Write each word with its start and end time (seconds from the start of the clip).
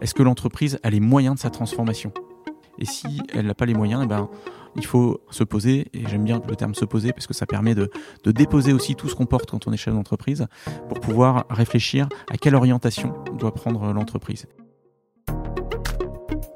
Est-ce 0.00 0.14
que 0.14 0.22
l'entreprise 0.22 0.78
a 0.82 0.90
les 0.90 1.00
moyens 1.00 1.36
de 1.36 1.40
sa 1.40 1.50
transformation? 1.50 2.12
Et 2.78 2.84
si 2.84 3.22
elle 3.32 3.46
n'a 3.46 3.54
pas 3.54 3.64
les 3.64 3.74
moyens, 3.74 4.02
eh 4.04 4.06
ben, 4.06 4.28
il 4.76 4.84
faut 4.84 5.20
se 5.30 5.42
poser, 5.42 5.88
et 5.94 6.06
j'aime 6.06 6.24
bien 6.24 6.42
le 6.46 6.54
terme 6.54 6.74
se 6.74 6.84
poser 6.84 7.12
parce 7.12 7.26
que 7.26 7.32
ça 7.32 7.46
permet 7.46 7.74
de, 7.74 7.90
déposer 8.26 8.74
aussi 8.74 8.94
tout 8.94 9.08
ce 9.08 9.14
qu'on 9.14 9.24
porte 9.24 9.50
quand 9.50 9.66
on 9.66 9.72
est 9.72 9.78
chef 9.78 9.94
d'entreprise 9.94 10.46
pour 10.88 11.00
pouvoir 11.00 11.46
réfléchir 11.48 12.08
à 12.30 12.36
quelle 12.36 12.54
orientation 12.54 13.14
doit 13.38 13.54
prendre 13.54 13.92
l'entreprise. 13.94 14.46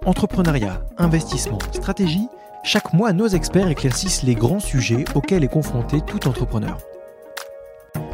Entrepreneuriat, 0.05 0.85
investissement, 0.99 1.59
stratégie, 1.73 2.29
chaque 2.63 2.93
mois 2.93 3.15
nos 3.15 3.29
experts 3.29 3.69
éclaircissent 3.69 4.23
les 4.23 4.35
grands 4.35 4.61
sujets 4.61 5.05
auxquels 5.15 5.45
est 5.45 5.49
confronté 5.49 6.03
tout 6.03 6.29
entrepreneur. 6.29 6.77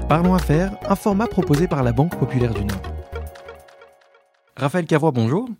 Parlons 0.08 0.34
Affaires, 0.34 0.76
un 0.88 0.94
format 0.94 1.26
proposé 1.26 1.66
par 1.66 1.82
la 1.82 1.92
Banque 1.92 2.16
Populaire 2.16 2.54
du 2.54 2.64
Nord. 2.64 2.95
Raphaël 4.58 4.86
Cavois, 4.86 5.10
bonjour. 5.10 5.50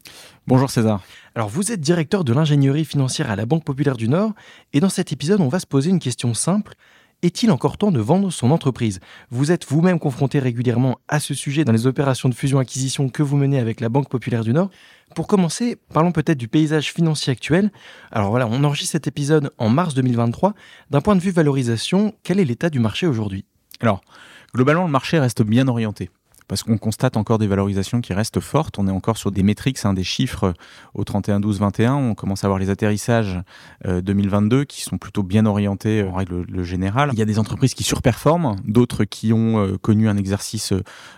Bonjour 0.46 0.70
César. 0.70 1.02
Alors 1.34 1.50
vous 1.50 1.70
êtes 1.70 1.82
directeur 1.82 2.24
de 2.24 2.32
l'ingénierie 2.32 2.86
financière 2.86 3.30
à 3.30 3.36
la 3.36 3.44
Banque 3.44 3.62
Populaire 3.62 3.98
du 3.98 4.08
Nord 4.08 4.32
et 4.72 4.80
dans 4.80 4.88
cet 4.88 5.12
épisode 5.12 5.42
on 5.42 5.48
va 5.48 5.60
se 5.60 5.66
poser 5.66 5.90
une 5.90 5.98
question 5.98 6.32
simple. 6.32 6.72
Est-il 7.20 7.50
encore 7.50 7.76
temps 7.76 7.92
de 7.92 8.00
vendre 8.00 8.30
son 8.30 8.50
entreprise? 8.50 9.00
Vous 9.30 9.52
êtes 9.52 9.66
vous-même 9.66 9.98
confronté 9.98 10.38
régulièrement 10.38 10.98
à 11.08 11.20
ce 11.20 11.34
sujet 11.34 11.66
dans 11.66 11.72
les 11.72 11.86
opérations 11.86 12.30
de 12.30 12.34
fusion-acquisition 12.34 13.10
que 13.10 13.22
vous 13.22 13.36
menez 13.36 13.58
avec 13.58 13.82
la 13.82 13.90
Banque 13.90 14.08
Populaire 14.08 14.44
du 14.44 14.54
Nord. 14.54 14.70
Pour 15.14 15.26
commencer, 15.26 15.76
parlons 15.92 16.12
peut-être 16.12 16.38
du 16.38 16.48
paysage 16.48 16.90
financier 16.90 17.30
actuel. 17.30 17.72
Alors 18.12 18.30
voilà, 18.30 18.46
on 18.46 18.64
enregistre 18.64 18.92
cet 18.92 19.06
épisode 19.06 19.50
en 19.58 19.68
mars 19.68 19.92
2023. 19.92 20.54
D'un 20.88 21.02
point 21.02 21.16
de 21.16 21.20
vue 21.20 21.32
valorisation, 21.32 22.14
quel 22.22 22.40
est 22.40 22.46
l'état 22.46 22.70
du 22.70 22.80
marché 22.80 23.06
aujourd'hui? 23.06 23.44
Alors, 23.80 24.00
globalement, 24.54 24.84
le 24.84 24.90
marché 24.90 25.18
reste 25.18 25.42
bien 25.42 25.68
orienté 25.68 26.08
parce 26.48 26.62
qu'on 26.62 26.78
constate 26.78 27.16
encore 27.16 27.38
des 27.38 27.46
valorisations 27.46 28.00
qui 28.00 28.12
restent 28.12 28.40
fortes. 28.40 28.78
On 28.78 28.86
est 28.86 28.92
encore 28.92 29.16
sur 29.16 29.32
des 29.32 29.42
métriques, 29.42 29.78
hein, 29.84 29.94
des 29.94 30.04
chiffres 30.04 30.54
au 30.94 31.04
31 31.04 31.40
12 31.40 31.58
21. 31.58 31.94
On 31.94 32.14
commence 32.14 32.44
à 32.44 32.48
voir 32.48 32.58
les 32.58 32.70
atterrissages 32.70 33.40
2022 33.84 34.56
euh, 34.56 34.64
qui 34.64 34.82
sont 34.82 34.98
plutôt 34.98 35.22
bien 35.22 35.44
orientés 35.46 36.02
en 36.04 36.14
règle 36.14 36.62
générale. 36.62 37.10
Il 37.12 37.18
y 37.18 37.22
a 37.22 37.24
des 37.24 37.38
entreprises 37.38 37.74
qui 37.74 37.82
surperforment, 37.82 38.56
d'autres 38.64 39.04
qui 39.04 39.32
ont 39.32 39.58
euh, 39.58 39.76
connu 39.76 40.08
un 40.08 40.16
exercice 40.16 40.72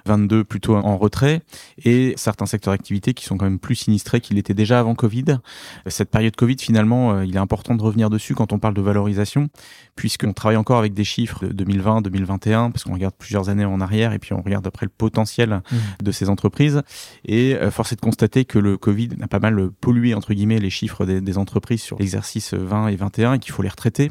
22 0.06 0.44
plutôt 0.44 0.76
en 0.76 0.96
retrait, 0.96 1.42
et 1.84 2.14
certains 2.16 2.46
secteurs 2.46 2.72
d'activité 2.72 3.14
qui 3.14 3.24
sont 3.24 3.36
quand 3.36 3.44
même 3.44 3.58
plus 3.58 3.74
sinistrés 3.74 4.20
qu'il 4.20 4.38
était 4.38 4.54
déjà 4.54 4.80
avant 4.80 4.94
Covid. 4.94 5.38
Cette 5.86 6.10
période 6.10 6.36
Covid, 6.36 6.56
finalement, 6.58 7.12
euh, 7.12 7.24
il 7.26 7.36
est 7.36 7.40
important 7.40 7.74
de 7.74 7.82
revenir 7.82 8.08
dessus 8.10 8.34
quand 8.34 8.52
on 8.52 8.58
parle 8.58 8.74
de 8.74 8.82
valorisation, 8.82 9.48
puisqu'on 9.94 10.32
travaille 10.32 10.56
encore 10.56 10.78
avec 10.78 10.94
des 10.94 11.04
chiffres 11.04 11.46
de 11.46 11.52
2020, 11.52 12.02
2021, 12.02 12.70
parce 12.70 12.84
qu'on 12.84 12.94
regarde 12.94 13.14
plusieurs 13.18 13.50
années 13.50 13.64
en 13.64 13.80
arrière, 13.80 14.12
et 14.12 14.18
puis 14.18 14.32
on 14.32 14.40
regarde 14.40 14.66
après 14.66 14.86
le 14.86 14.90
potentiel 14.96 15.17
potentiel 15.18 15.50
mmh. 15.50 15.76
de 16.02 16.12
ces 16.12 16.28
entreprises. 16.28 16.82
Et 17.24 17.54
euh, 17.54 17.70
force 17.70 17.92
est 17.92 17.96
de 17.96 18.00
constater 18.00 18.44
que 18.44 18.58
le 18.58 18.76
Covid 18.76 19.10
a 19.20 19.28
pas 19.28 19.40
mal 19.40 19.70
pollué, 19.80 20.14
entre 20.14 20.32
guillemets, 20.32 20.58
les 20.58 20.70
chiffres 20.70 21.04
des, 21.04 21.38
entreprises 21.38 21.82
sur 21.82 21.98
l'exercice 21.98 22.54
20 22.54 22.88
et 22.88 22.96
21 22.96 23.34
et 23.34 23.38
qu'il 23.38 23.52
faut 23.52 23.62
les 23.62 23.68
retraiter 23.68 24.10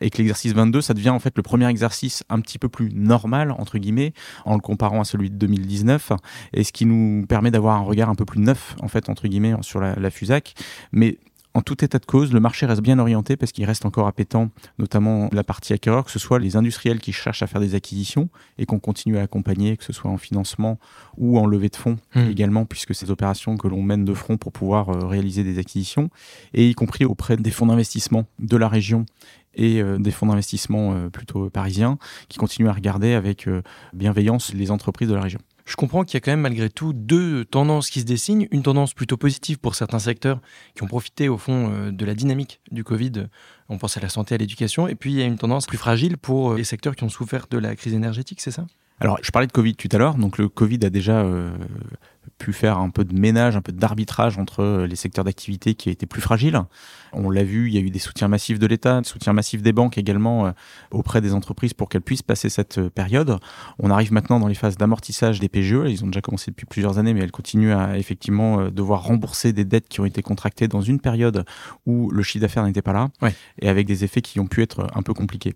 et 0.00 0.10
que 0.10 0.18
l'exercice 0.18 0.52
22, 0.52 0.80
ça 0.80 0.94
devient 0.94 1.10
en 1.10 1.18
fait 1.18 1.34
le 1.36 1.42
premier 1.42 1.68
exercice 1.68 2.24
un 2.28 2.40
petit 2.40 2.58
peu 2.58 2.68
plus 2.68 2.90
normal, 2.92 3.52
entre 3.52 3.78
guillemets, 3.78 4.14
en 4.44 4.54
le 4.54 4.60
comparant 4.60 5.02
à 5.02 5.04
celui 5.04 5.30
de 5.30 5.36
2019, 5.36 6.12
et 6.54 6.64
ce 6.64 6.72
qui 6.72 6.86
nous 6.86 7.26
permet 7.26 7.50
d'avoir 7.50 7.76
un 7.76 7.82
regard 7.82 8.08
un 8.08 8.14
peu 8.14 8.24
plus 8.24 8.40
neuf, 8.40 8.74
en 8.80 8.88
fait, 8.88 9.08
entre 9.10 9.28
guillemets, 9.28 9.54
sur 9.60 9.80
la, 9.80 9.94
la 9.94 10.10
FUSAC. 10.10 10.54
Mais 10.92 11.18
en 11.56 11.62
tout 11.62 11.82
état 11.82 11.98
de 11.98 12.04
cause, 12.04 12.34
le 12.34 12.40
marché 12.40 12.66
reste 12.66 12.82
bien 12.82 12.98
orienté 12.98 13.34
parce 13.38 13.50
qu'il 13.50 13.64
reste 13.64 13.86
encore 13.86 14.06
appétant, 14.06 14.50
notamment 14.78 15.30
la 15.32 15.42
partie 15.42 15.72
acquéreur, 15.72 16.04
que 16.04 16.10
ce 16.10 16.18
soit 16.18 16.38
les 16.38 16.54
industriels 16.54 16.98
qui 16.98 17.12
cherchent 17.12 17.42
à 17.42 17.46
faire 17.46 17.62
des 17.62 17.74
acquisitions 17.74 18.28
et 18.58 18.66
qu'on 18.66 18.78
continue 18.78 19.16
à 19.16 19.22
accompagner, 19.22 19.78
que 19.78 19.84
ce 19.84 19.94
soit 19.94 20.10
en 20.10 20.18
financement 20.18 20.78
ou 21.16 21.38
en 21.38 21.46
levée 21.46 21.70
de 21.70 21.76
fonds 21.76 21.96
hmm. 22.14 22.28
également, 22.28 22.66
puisque 22.66 22.94
ces 22.94 23.10
opérations 23.10 23.56
que 23.56 23.68
l'on 23.68 23.82
mène 23.82 24.04
de 24.04 24.12
front 24.12 24.36
pour 24.36 24.52
pouvoir 24.52 24.90
euh, 24.90 25.06
réaliser 25.06 25.44
des 25.44 25.58
acquisitions, 25.58 26.10
et 26.52 26.68
y 26.68 26.74
compris 26.74 27.06
auprès 27.06 27.38
des 27.38 27.50
fonds 27.50 27.66
d'investissement 27.66 28.26
de 28.38 28.56
la 28.58 28.68
région 28.68 29.06
et 29.54 29.80
euh, 29.80 29.96
des 29.96 30.10
fonds 30.10 30.26
d'investissement 30.26 30.92
euh, 30.92 31.08
plutôt 31.08 31.48
parisiens 31.48 31.96
qui 32.28 32.36
continuent 32.36 32.68
à 32.68 32.74
regarder 32.74 33.14
avec 33.14 33.48
bienveillance 33.94 34.52
les 34.52 34.70
entreprises 34.70 35.08
de 35.08 35.14
la 35.14 35.22
région 35.22 35.40
je 35.66 35.74
comprends 35.74 36.04
qu'il 36.04 36.14
y 36.14 36.16
a 36.18 36.20
quand 36.20 36.30
même 36.30 36.40
malgré 36.40 36.70
tout 36.70 36.92
deux 36.92 37.44
tendances 37.44 37.90
qui 37.90 38.00
se 38.00 38.04
dessinent. 38.04 38.46
Une 38.52 38.62
tendance 38.62 38.94
plutôt 38.94 39.16
positive 39.16 39.58
pour 39.58 39.74
certains 39.74 39.98
secteurs 39.98 40.40
qui 40.74 40.84
ont 40.84 40.86
profité 40.86 41.28
au 41.28 41.36
fond 41.36 41.70
euh, 41.70 41.90
de 41.90 42.04
la 42.04 42.14
dynamique 42.14 42.60
du 42.70 42.84
Covid. 42.84 43.26
On 43.68 43.76
pense 43.76 43.96
à 43.96 44.00
la 44.00 44.08
santé, 44.08 44.36
à 44.36 44.38
l'éducation. 44.38 44.86
Et 44.86 44.94
puis 44.94 45.12
il 45.12 45.18
y 45.18 45.22
a 45.22 45.26
une 45.26 45.38
tendance 45.38 45.66
plus 45.66 45.76
fragile 45.76 46.16
pour 46.16 46.52
euh, 46.52 46.56
les 46.56 46.64
secteurs 46.64 46.94
qui 46.94 47.02
ont 47.02 47.08
souffert 47.08 47.46
de 47.50 47.58
la 47.58 47.74
crise 47.74 47.94
énergétique, 47.94 48.40
c'est 48.40 48.52
ça? 48.52 48.66
Alors, 48.98 49.18
je 49.22 49.30
parlais 49.30 49.46
de 49.46 49.52
Covid 49.52 49.74
tout 49.74 49.88
à 49.92 49.98
l'heure. 49.98 50.14
Donc, 50.14 50.38
le 50.38 50.48
Covid 50.48 50.78
a 50.84 50.90
déjà 50.90 51.20
euh, 51.20 51.50
pu 52.38 52.52
faire 52.52 52.78
un 52.78 52.90
peu 52.90 53.04
de 53.04 53.18
ménage, 53.18 53.56
un 53.56 53.62
peu 53.62 53.72
d'arbitrage 53.72 54.38
entre 54.38 54.62
euh, 54.62 54.86
les 54.86 54.96
secteurs 54.96 55.24
d'activité 55.24 55.74
qui 55.74 55.90
étaient 55.90 56.06
plus 56.06 56.20
fragiles. 56.20 56.60
On 57.12 57.30
l'a 57.30 57.44
vu, 57.44 57.68
il 57.68 57.74
y 57.74 57.78
a 57.78 57.80
eu 57.80 57.90
des 57.90 57.98
soutiens 57.98 58.28
massifs 58.28 58.58
de 58.58 58.66
l'État, 58.66 59.00
des 59.00 59.08
soutiens 59.08 59.32
massifs 59.32 59.62
des 59.62 59.72
banques 59.72 59.96
également 59.96 60.46
euh, 60.46 60.50
auprès 60.90 61.20
des 61.20 61.32
entreprises 61.32 61.72
pour 61.72 61.88
qu'elles 61.88 62.02
puissent 62.02 62.22
passer 62.22 62.48
cette 62.48 62.78
euh, 62.78 62.90
période. 62.90 63.38
On 63.78 63.90
arrive 63.90 64.12
maintenant 64.12 64.38
dans 64.38 64.48
les 64.48 64.54
phases 64.54 64.76
d'amortissage 64.76 65.40
des 65.40 65.48
PGE. 65.48 65.84
Ils 65.86 66.04
ont 66.04 66.08
déjà 66.08 66.20
commencé 66.20 66.50
depuis 66.50 66.66
plusieurs 66.66 66.98
années, 66.98 67.14
mais 67.14 67.20
elles 67.20 67.32
continuent 67.32 67.74
à 67.74 67.98
effectivement 67.98 68.70
devoir 68.70 69.04
rembourser 69.04 69.52
des 69.52 69.64
dettes 69.64 69.88
qui 69.88 70.00
ont 70.00 70.04
été 70.04 70.22
contractées 70.22 70.68
dans 70.68 70.82
une 70.82 71.00
période 71.00 71.44
où 71.86 72.10
le 72.10 72.22
chiffre 72.22 72.42
d'affaires 72.42 72.64
n'était 72.64 72.82
pas 72.82 72.92
là 72.92 73.08
et 73.60 73.68
avec 73.68 73.86
des 73.86 74.04
effets 74.04 74.20
qui 74.20 74.40
ont 74.40 74.46
pu 74.46 74.62
être 74.62 74.86
un 74.94 75.02
peu 75.02 75.14
compliqués. 75.14 75.54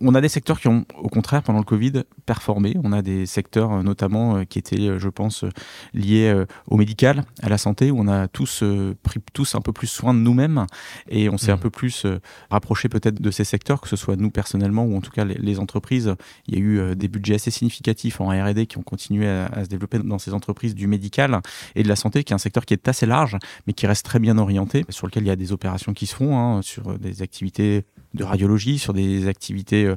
On 0.00 0.14
a 0.14 0.20
des 0.20 0.28
secteurs 0.28 0.60
qui 0.60 0.68
ont, 0.68 0.86
au 0.96 1.08
contraire, 1.08 1.42
pendant 1.42 1.58
le 1.58 1.64
Covid, 1.64 2.04
performé. 2.24 2.74
On 2.82 2.92
a 2.92 3.02
des 3.02 3.26
secteurs, 3.26 3.72
euh, 3.72 3.82
notamment, 3.82 4.36
euh, 4.36 4.44
qui 4.44 4.58
étaient, 4.58 4.88
euh, 4.88 4.98
je 4.98 5.08
pense, 5.08 5.44
liés 5.92 6.44
au 6.66 6.76
médical, 6.76 7.24
à 7.42 7.48
la 7.48 7.58
santé, 7.58 7.90
où 7.90 7.98
on 7.98 8.08
a 8.08 8.28
tous 8.28 8.64
pris 9.02 9.20
tous 9.32 9.54
un 9.54 9.60
peu 9.60 9.72
plus 9.72 9.86
soin 9.86 10.14
de 10.14 10.18
nous-mêmes 10.18 10.66
et 11.08 11.28
on 11.28 11.36
s'est 11.36 11.50
un 11.50 11.56
mmh. 11.56 11.60
peu 11.60 11.70
plus 11.70 12.06
rapproché 12.50 12.88
peut-être 12.88 13.20
de 13.20 13.30
ces 13.30 13.44
secteurs, 13.44 13.80
que 13.80 13.88
ce 13.88 13.96
soit 13.96 14.16
nous 14.16 14.30
personnellement 14.30 14.84
ou 14.84 14.96
en 14.96 15.00
tout 15.00 15.10
cas 15.10 15.24
les, 15.24 15.58
entreprises. 15.58 16.14
Il 16.46 16.54
y 16.54 16.56
a 16.56 16.60
eu 16.60 16.96
des 16.96 17.08
budgets 17.08 17.34
assez 17.34 17.50
significatifs 17.50 18.20
en 18.20 18.28
R&D 18.28 18.66
qui 18.66 18.78
ont 18.78 18.82
continué 18.82 19.28
à, 19.28 19.64
se 19.64 19.68
développer 19.68 19.98
dans 19.98 20.18
ces 20.18 20.34
entreprises 20.34 20.74
du 20.74 20.86
médical 20.86 21.40
et 21.74 21.82
de 21.82 21.88
la 21.88 21.96
santé, 21.96 22.24
qui 22.24 22.32
est 22.32 22.34
un 22.34 22.38
secteur 22.38 22.64
qui 22.64 22.74
est 22.74 22.88
assez 22.88 23.06
large, 23.06 23.36
mais 23.66 23.72
qui 23.72 23.86
reste 23.86 24.04
très 24.04 24.18
bien 24.18 24.38
orienté, 24.38 24.84
sur 24.88 25.06
lequel 25.06 25.24
il 25.24 25.28
y 25.28 25.30
a 25.30 25.36
des 25.36 25.52
opérations 25.52 25.92
qui 25.92 26.06
se 26.06 26.14
font, 26.14 26.38
hein, 26.38 26.62
sur 26.62 26.98
des 26.98 27.22
activités 27.22 27.84
de 28.14 28.24
radiologie, 28.24 28.78
sur 28.78 28.92
des 28.92 29.26
activités 29.28 29.84
euh, 29.84 29.96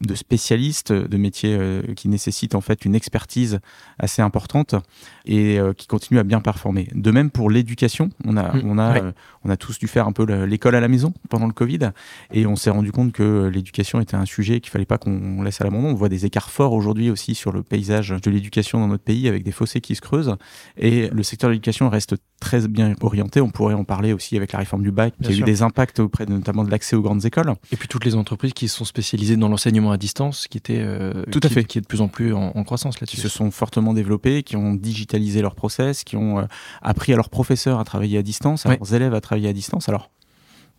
de 0.00 0.14
spécialistes, 0.14 0.92
de 0.92 1.16
métiers 1.16 1.56
euh, 1.58 1.82
qui 1.94 2.08
nécessitent 2.08 2.54
en 2.54 2.60
fait 2.60 2.84
une 2.84 2.94
expertise 2.94 3.60
assez 3.98 4.22
importante 4.22 4.74
et 5.24 5.58
euh, 5.58 5.72
qui 5.72 5.86
continuent 5.86 6.18
à 6.18 6.24
bien 6.24 6.40
performer. 6.40 6.88
De 6.94 7.10
même 7.10 7.30
pour 7.30 7.50
l'éducation, 7.50 8.10
on 8.24 8.36
a, 8.36 8.54
mmh, 8.54 8.62
on, 8.64 8.78
a, 8.78 8.98
euh, 8.98 9.12
on 9.44 9.50
a 9.50 9.56
tous 9.56 9.78
dû 9.78 9.86
faire 9.86 10.06
un 10.06 10.12
peu 10.12 10.24
l'école 10.44 10.74
à 10.74 10.80
la 10.80 10.88
maison 10.88 11.12
pendant 11.28 11.46
le 11.46 11.52
Covid 11.52 11.90
et 12.32 12.46
on 12.46 12.56
s'est 12.56 12.70
rendu 12.70 12.92
compte 12.92 13.12
que 13.12 13.50
l'éducation 13.52 14.00
était 14.00 14.16
un 14.16 14.26
sujet 14.26 14.60
qu'il 14.60 14.70
fallait 14.70 14.84
pas 14.84 14.98
qu'on 14.98 15.42
laisse 15.42 15.60
à 15.60 15.64
l'abandon. 15.64 15.88
On 15.88 15.94
voit 15.94 16.08
des 16.08 16.26
écarts 16.26 16.50
forts 16.50 16.72
aujourd'hui 16.72 17.10
aussi 17.10 17.34
sur 17.34 17.52
le 17.52 17.62
paysage 17.62 18.10
de 18.10 18.30
l'éducation 18.30 18.80
dans 18.80 18.88
notre 18.88 19.04
pays 19.04 19.28
avec 19.28 19.44
des 19.44 19.52
fossés 19.52 19.80
qui 19.80 19.94
se 19.94 20.00
creusent 20.00 20.36
et 20.76 21.08
le 21.08 21.22
secteur 21.22 21.48
de 21.48 21.52
l'éducation 21.52 21.88
reste 21.88 22.16
très 22.40 22.66
bien 22.66 22.94
orienté. 23.00 23.40
On 23.40 23.50
pourrait 23.50 23.74
en 23.74 23.84
parler 23.84 24.12
aussi 24.12 24.36
avec 24.36 24.52
la 24.52 24.58
réforme 24.58 24.82
du 24.82 24.90
bac 24.90 25.14
qui 25.22 25.32
a 25.32 25.34
eu 25.34 25.42
des 25.42 25.62
impacts 25.62 26.00
auprès 26.00 26.26
de, 26.26 26.32
notamment 26.32 26.64
de 26.64 26.70
l'accès 26.70 26.96
aux 26.96 27.02
grandes 27.02 27.24
écoles. 27.24 27.52
Et 27.70 27.76
puis 27.76 27.88
toutes 27.88 28.04
les 28.04 28.16
entreprises 28.16 28.52
qui 28.52 28.68
sont 28.68 28.84
spécialisées 28.84 29.36
dans 29.36 29.48
l'enseignement 29.48 29.81
à 29.90 29.96
distance 29.96 30.46
qui 30.48 30.58
était 30.58 30.80
euh, 30.80 31.24
Tout 31.30 31.40
à 31.42 31.48
qui, 31.48 31.54
fait. 31.54 31.64
qui 31.64 31.78
est 31.78 31.80
de 31.80 31.86
plus 31.86 32.00
en 32.00 32.08
plus 32.08 32.32
en, 32.32 32.50
croissance 32.64 33.00
là-dessus. 33.00 33.16
Qui 33.16 33.22
se 33.22 33.28
sont 33.28 33.50
fortement 33.50 33.94
développés, 33.94 34.42
qui 34.42 34.56
ont 34.56 34.74
digitalisé 34.74 35.42
leurs 35.42 35.54
process, 35.54 36.04
qui 36.04 36.16
ont 36.16 36.38
euh, 36.38 36.44
appris 36.82 37.12
à 37.12 37.16
leurs 37.16 37.30
professeurs 37.30 37.80
à 37.80 37.84
travailler 37.84 38.18
à 38.18 38.22
distance, 38.22 38.66
à 38.66 38.76
leurs 38.76 38.94
élèves 38.94 39.14
à 39.14 39.20
travailler 39.20 39.48
à 39.48 39.52
distance. 39.52 39.88
Alors 39.88 40.10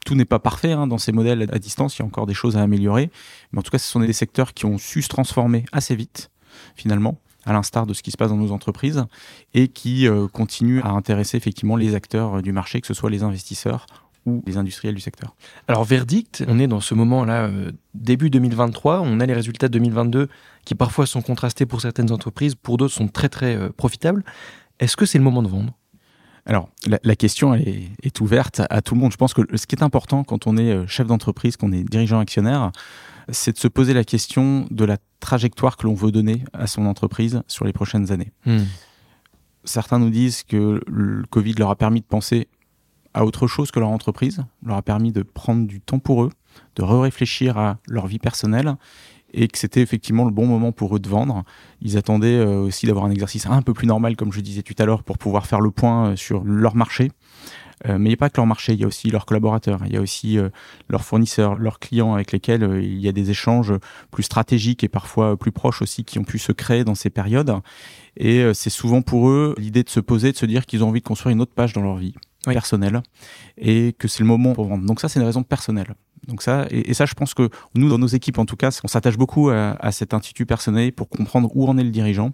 tout 0.05 0.15
n'est 0.15 0.25
pas 0.25 0.39
parfait 0.39 0.73
hein, 0.73 0.87
dans 0.87 0.97
ces 0.97 1.11
modèles 1.11 1.47
à 1.51 1.59
distance, 1.59 1.97
il 1.97 2.01
y 2.01 2.03
a 2.03 2.05
encore 2.05 2.25
des 2.25 2.33
choses 2.33 2.57
à 2.57 2.61
améliorer, 2.61 3.09
mais 3.51 3.59
en 3.59 3.61
tout 3.61 3.71
cas 3.71 3.77
ce 3.77 3.89
sont 3.89 4.01
des 4.01 4.13
secteurs 4.13 4.53
qui 4.53 4.65
ont 4.65 4.77
su 4.77 5.01
se 5.01 5.07
transformer 5.07 5.65
assez 5.71 5.95
vite 5.95 6.29
finalement 6.75 7.19
à 7.45 7.53
l'instar 7.53 7.85
de 7.85 7.93
ce 7.93 8.01
qui 8.01 8.11
se 8.11 8.17
passe 8.17 8.29
dans 8.29 8.37
nos 8.37 8.51
entreprises, 8.51 9.05
et 9.53 9.67
qui 9.67 10.07
euh, 10.07 10.27
continuent 10.27 10.81
à 10.81 10.89
intéresser 10.89 11.37
effectivement 11.37 11.75
les 11.75 11.95
acteurs 11.95 12.41
du 12.41 12.51
marché, 12.51 12.79
que 12.81 12.87
ce 12.87 12.93
soit 12.93 13.09
les 13.09 13.23
investisseurs 13.23 13.85
ou 14.25 14.43
les 14.45 14.57
industriels 14.57 14.95
du 14.95 15.01
secteur. 15.01 15.35
Alors 15.67 15.83
verdict, 15.83 16.43
on 16.47 16.59
est 16.59 16.67
dans 16.67 16.79
ce 16.79 16.93
moment-là, 16.95 17.47
euh, 17.47 17.71
début 17.93 18.29
2023, 18.29 19.01
on 19.01 19.19
a 19.19 19.25
les 19.25 19.33
résultats 19.33 19.67
de 19.67 19.73
2022 19.73 20.29
qui 20.65 20.75
parfois 20.75 21.05
sont 21.05 21.21
contrastés 21.21 21.65
pour 21.65 21.81
certaines 21.81 22.11
entreprises, 22.11 22.55
pour 22.55 22.77
d'autres 22.77 22.93
sont 22.93 23.07
très 23.07 23.29
très 23.29 23.55
euh, 23.55 23.69
profitables. 23.69 24.23
Est-ce 24.79 24.97
que 24.97 25.05
c'est 25.05 25.17
le 25.17 25.23
moment 25.23 25.43
de 25.43 25.49
vendre? 25.49 25.73
Alors, 26.45 26.69
la, 26.85 27.15
question 27.15 27.55
est, 27.55 27.89
est, 28.01 28.19
ouverte 28.19 28.61
à 28.69 28.81
tout 28.81 28.95
le 28.95 28.99
monde. 28.99 29.13
Je 29.13 29.17
pense 29.17 29.33
que 29.33 29.43
ce 29.55 29.65
qui 29.65 29.75
est 29.75 29.83
important 29.83 30.25
quand 30.25 30.45
on 30.45 30.57
est 30.57 30.71
euh, 30.73 30.87
chef 30.87 31.07
d'entreprise, 31.07 31.55
qu'on 31.55 31.71
est 31.71 31.83
dirigeant 31.83 32.19
actionnaire, 32.19 32.73
c'est 33.29 33.53
de 33.53 33.57
se 33.57 33.69
poser 33.69 33.93
la 33.93 34.03
question 34.03 34.67
de 34.69 34.83
la 34.83 34.97
trajectoire 35.21 35.77
que 35.77 35.87
l'on 35.87 35.93
veut 35.93 36.11
donner 36.11 36.43
à 36.51 36.67
son 36.67 36.85
entreprise 36.85 37.41
sur 37.47 37.63
les 37.63 37.71
prochaines 37.71 38.11
années. 38.11 38.33
Hmm. 38.45 38.63
Certains 39.63 39.99
nous 39.99 40.09
disent 40.09 40.43
que 40.43 40.81
le 40.85 41.23
Covid 41.29 41.53
leur 41.53 41.69
a 41.69 41.77
permis 41.77 42.01
de 42.01 42.05
penser 42.05 42.49
à 43.13 43.25
autre 43.25 43.47
chose 43.47 43.71
que 43.71 43.79
leur 43.79 43.89
entreprise, 43.89 44.43
leur 44.65 44.77
a 44.77 44.81
permis 44.81 45.11
de 45.11 45.23
prendre 45.23 45.67
du 45.67 45.81
temps 45.81 45.99
pour 45.99 46.23
eux, 46.23 46.29
de 46.75 46.83
réfléchir 46.83 47.57
à 47.57 47.77
leur 47.87 48.07
vie 48.07 48.19
personnelle 48.19 48.75
et 49.33 49.47
que 49.47 49.57
c'était 49.57 49.81
effectivement 49.81 50.25
le 50.25 50.31
bon 50.31 50.45
moment 50.45 50.71
pour 50.71 50.95
eux 50.95 50.99
de 50.99 51.09
vendre. 51.09 51.43
Ils 51.81 51.97
attendaient 51.97 52.37
euh, 52.37 52.59
aussi 52.59 52.85
d'avoir 52.85 53.05
un 53.05 53.11
exercice 53.11 53.45
un 53.47 53.61
peu 53.61 53.73
plus 53.73 53.87
normal, 53.87 54.15
comme 54.15 54.31
je 54.31 54.41
disais 54.41 54.61
tout 54.61 54.75
à 54.77 54.85
l'heure, 54.85 55.03
pour 55.03 55.17
pouvoir 55.17 55.47
faire 55.47 55.59
le 55.59 55.71
point 55.71 56.09
euh, 56.09 56.15
sur 56.15 56.43
leur 56.43 56.75
marché. 56.75 57.11
Euh, 57.87 57.97
mais 57.97 58.05
il 58.05 58.09
n'y 58.09 58.13
a 58.13 58.17
pas 58.17 58.29
que 58.29 58.37
leur 58.37 58.45
marché, 58.45 58.73
il 58.73 58.79
y 58.79 58.83
a 58.83 58.87
aussi 58.87 59.09
leurs 59.09 59.25
collaborateurs, 59.25 59.81
il 59.85 59.93
y 59.93 59.97
a 59.97 60.01
aussi 60.01 60.37
leurs 60.87 61.03
fournisseurs, 61.03 61.55
leurs 61.55 61.79
clients 61.79 62.13
avec 62.13 62.31
lesquels 62.31 62.79
il 62.81 62.99
y 62.99 63.09
a 63.09 63.11
des 63.11 63.29
échanges 63.29 63.73
plus 64.11 64.23
stratégiques 64.23 64.83
et 64.83 64.87
parfois 64.87 65.35
plus 65.35 65.51
proches 65.51 65.81
aussi 65.81 66.05
qui 66.05 66.17
ont 66.17 66.23
pu 66.23 66.39
se 66.39 66.51
créer 66.51 66.85
dans 66.85 66.95
ces 66.95 67.09
périodes. 67.09 67.53
Et 68.15 68.45
c'est 68.53 68.69
souvent 68.69 69.01
pour 69.01 69.27
eux 69.29 69.53
l'idée 69.57 69.83
de 69.83 69.89
se 69.89 69.99
poser, 69.99 70.31
de 70.31 70.37
se 70.37 70.45
dire 70.45 70.65
qu'ils 70.65 70.83
ont 70.83 70.89
envie 70.89 71.01
de 71.01 71.05
construire 71.05 71.33
une 71.33 71.41
autre 71.41 71.53
page 71.53 71.73
dans 71.73 71.81
leur 71.81 71.97
vie 71.97 72.13
personnelle 72.51 73.01
et 73.57 73.93
que 73.97 74.07
c'est 74.07 74.19
le 74.19 74.25
moment 74.25 74.53
pour 74.53 74.65
vendre. 74.65 74.85
Donc 74.85 74.99
ça, 74.99 75.09
c'est 75.09 75.19
une 75.19 75.25
raison 75.25 75.43
personnelle. 75.43 75.95
Donc 76.27 76.41
ça, 76.41 76.67
et, 76.69 76.93
ça, 76.93 77.05
je 77.05 77.13
pense 77.13 77.33
que 77.33 77.49
nous, 77.75 77.89
dans 77.89 77.97
nos 77.97 78.07
équipes 78.07 78.37
en 78.37 78.45
tout 78.45 78.55
cas, 78.55 78.69
on 78.83 78.87
s'attache 78.87 79.17
beaucoup 79.17 79.49
à, 79.49 79.91
cet 79.91 80.13
institut 80.13 80.45
personnel 80.45 80.93
pour 80.93 81.09
comprendre 81.09 81.49
où 81.53 81.67
en 81.67 81.77
est 81.77 81.83
le 81.83 81.89
dirigeant. 81.89 82.31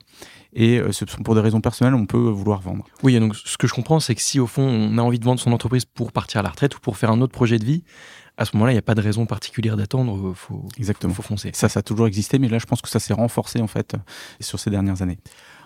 Et 0.54 0.80
euh, 0.80 0.92
pour 1.24 1.36
des 1.36 1.42
raisons 1.42 1.62
personnelles, 1.62 1.94
on 1.94 2.06
peut 2.06 2.18
vouloir 2.18 2.62
vendre. 2.62 2.86
Oui, 3.04 3.20
donc 3.20 3.36
ce 3.36 3.58
que 3.58 3.68
je 3.68 3.74
comprends, 3.74 4.00
c'est 4.00 4.16
que 4.16 4.22
si 4.22 4.40
au 4.40 4.48
fond, 4.48 4.64
on 4.64 4.98
a 4.98 5.02
envie 5.02 5.20
de 5.20 5.26
vendre 5.26 5.40
son 5.40 5.52
entreprise 5.52 5.86
pour 5.86 6.12
partir 6.12 6.40
à 6.40 6.44
la 6.44 6.50
retraite 6.50 6.76
ou 6.76 6.80
pour 6.80 6.98
faire 6.98 7.12
un 7.12 7.22
autre 7.22 7.34
projet 7.34 7.60
de 7.60 7.66
vie, 7.66 7.84
à 8.38 8.46
ce 8.46 8.56
moment-là, 8.56 8.72
il 8.72 8.76
n'y 8.76 8.80
a 8.80 8.84
pas 8.84 8.96
de 8.96 9.02
raison 9.02 9.26
particulière 9.26 9.76
d'attendre. 9.76 10.30
Euh, 10.30 10.34
faut, 10.34 10.68
Exactement. 10.78 11.14
faut 11.14 11.22
foncer. 11.22 11.52
Ça, 11.54 11.68
ça 11.70 11.80
a 11.80 11.84
toujours 11.84 12.08
existé, 12.08 12.40
mais 12.40 12.48
là, 12.48 12.58
je 12.58 12.66
pense 12.66 12.82
que 12.82 12.90
ça 12.90 13.00
s'est 13.00 13.14
renforcé 13.14 13.60
en 13.62 13.68
fait 13.68 13.96
sur 14.40 14.60
ces 14.60 14.70
dernières 14.70 15.02
années. 15.02 15.20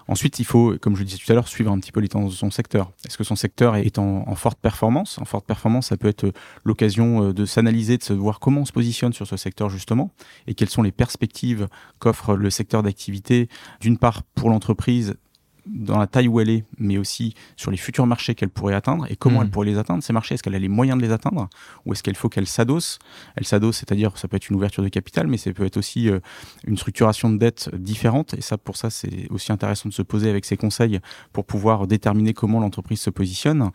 Ensuite, 0.08 0.40
il 0.40 0.46
faut, 0.46 0.76
comme 0.82 0.96
je 0.96 1.04
disais 1.04 1.18
tout 1.18 1.32
à 1.32 1.36
l'heure, 1.36 1.48
suivre 1.48 1.72
un 1.72 1.80
petit 1.80 1.92
peu 1.92 2.00
les 2.00 2.10
tendances 2.10 2.32
de 2.32 2.38
son 2.38 2.52
secteur. 2.52 2.92
Est-ce 3.06 3.18
que 3.18 3.24
son 3.24 3.36
secteur 3.36 3.76
est 3.76 3.98
en, 3.98 4.36
forte 4.36 4.60
performance? 4.60 5.18
En 5.20 5.26
forte 5.26 5.46
performance, 5.46 5.88
ça 5.88 5.98
peut 5.98 6.08
être 6.08 6.32
l'occasion 6.64 7.30
euh, 7.30 7.34
de 7.34 7.46
s'analyser, 7.46 7.98
de 7.98 8.04
se 8.04 8.14
voir 8.14 8.40
comment 8.40 8.62
on 8.62 8.66
se 8.66 8.72
positionne 8.72 9.14
sur 9.14 9.28
ce 9.28 9.38
secteur 9.38 9.70
justement, 9.70 10.12
et 10.48 10.54
quelles 10.54 10.70
sont 10.70 10.82
les 10.82 10.92
perspectives 10.92 11.68
qu'offre 12.00 12.36
le 12.36 12.50
secteur 12.50 12.84
d'activité, 12.84 13.48
d'une 13.80 13.98
part 13.98 14.24
pour 14.36 14.50
l'entreprise 14.50 15.16
dans 15.65 15.98
la 15.98 16.07
taille 16.07 16.27
où 16.27 16.39
elle 16.39 16.50
est, 16.50 16.65
mais 16.77 16.98
aussi 16.98 17.33
sur 17.56 17.71
les 17.71 17.77
futurs 17.77 18.06
marchés 18.06 18.36
qu'elle 18.36 18.50
pourrait 18.50 18.74
atteindre 18.74 19.06
et 19.10 19.15
comment 19.15 19.39
mmh. 19.39 19.44
elle 19.44 19.50
pourrait 19.50 19.68
les 19.68 19.77
atteindre, 19.77 20.04
ces 20.04 20.13
marchés. 20.13 20.36
Est-ce 20.36 20.44
qu'elle 20.44 20.56
a 20.56 20.60
les 20.60 20.68
moyens 20.68 20.98
de 20.98 21.06
les 21.06 21.12
atteindre 21.12 21.50
ou 21.86 21.94
est-ce 21.94 22.04
qu'il 22.04 22.15
faut 22.15 22.30
qu'elle 22.30 22.48
s'adosse? 22.48 23.00
Elle 23.36 23.45
s'adosse, 23.45 23.77
c'est-à-dire 23.77 24.18
ça 24.18 24.27
peut 24.27 24.36
être 24.36 24.50
une 24.50 24.56
ouverture 24.56 24.83
de 24.83 24.89
capital, 24.89 25.27
mais 25.27 25.38
ça 25.38 25.51
peut 25.54 25.65
être 25.65 25.77
aussi 25.77 26.10
euh, 26.10 26.19
une 26.65 26.77
structuration 26.77 27.30
de 27.30 27.38
dette 27.38 27.74
différente. 27.74 28.33
Et 28.33 28.42
ça, 28.42 28.57
pour 28.57 28.77
ça, 28.77 28.89
c'est 28.89 29.27
aussi 29.30 29.51
intéressant 29.51 29.89
de 29.89 29.94
se 29.94 30.01
poser 30.01 30.30
avec 30.30 30.45
ses 30.45 30.57
conseils 30.57 31.00
pour 31.31 31.45
pouvoir 31.45 31.88
déterminer 31.88 32.33
comment 32.33 32.59
l'entreprise 32.59 33.00
se 33.00 33.09
positionne. 33.09 33.71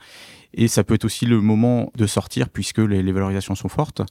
Et 0.54 0.68
ça 0.68 0.84
peut 0.84 0.94
être 0.94 1.04
aussi 1.04 1.26
le 1.26 1.40
moment 1.40 1.92
de 1.96 2.06
sortir 2.06 2.48
puisque 2.48 2.78
les 2.78 3.12
valorisations 3.12 3.54
sont 3.54 3.68
fortes 3.68 4.02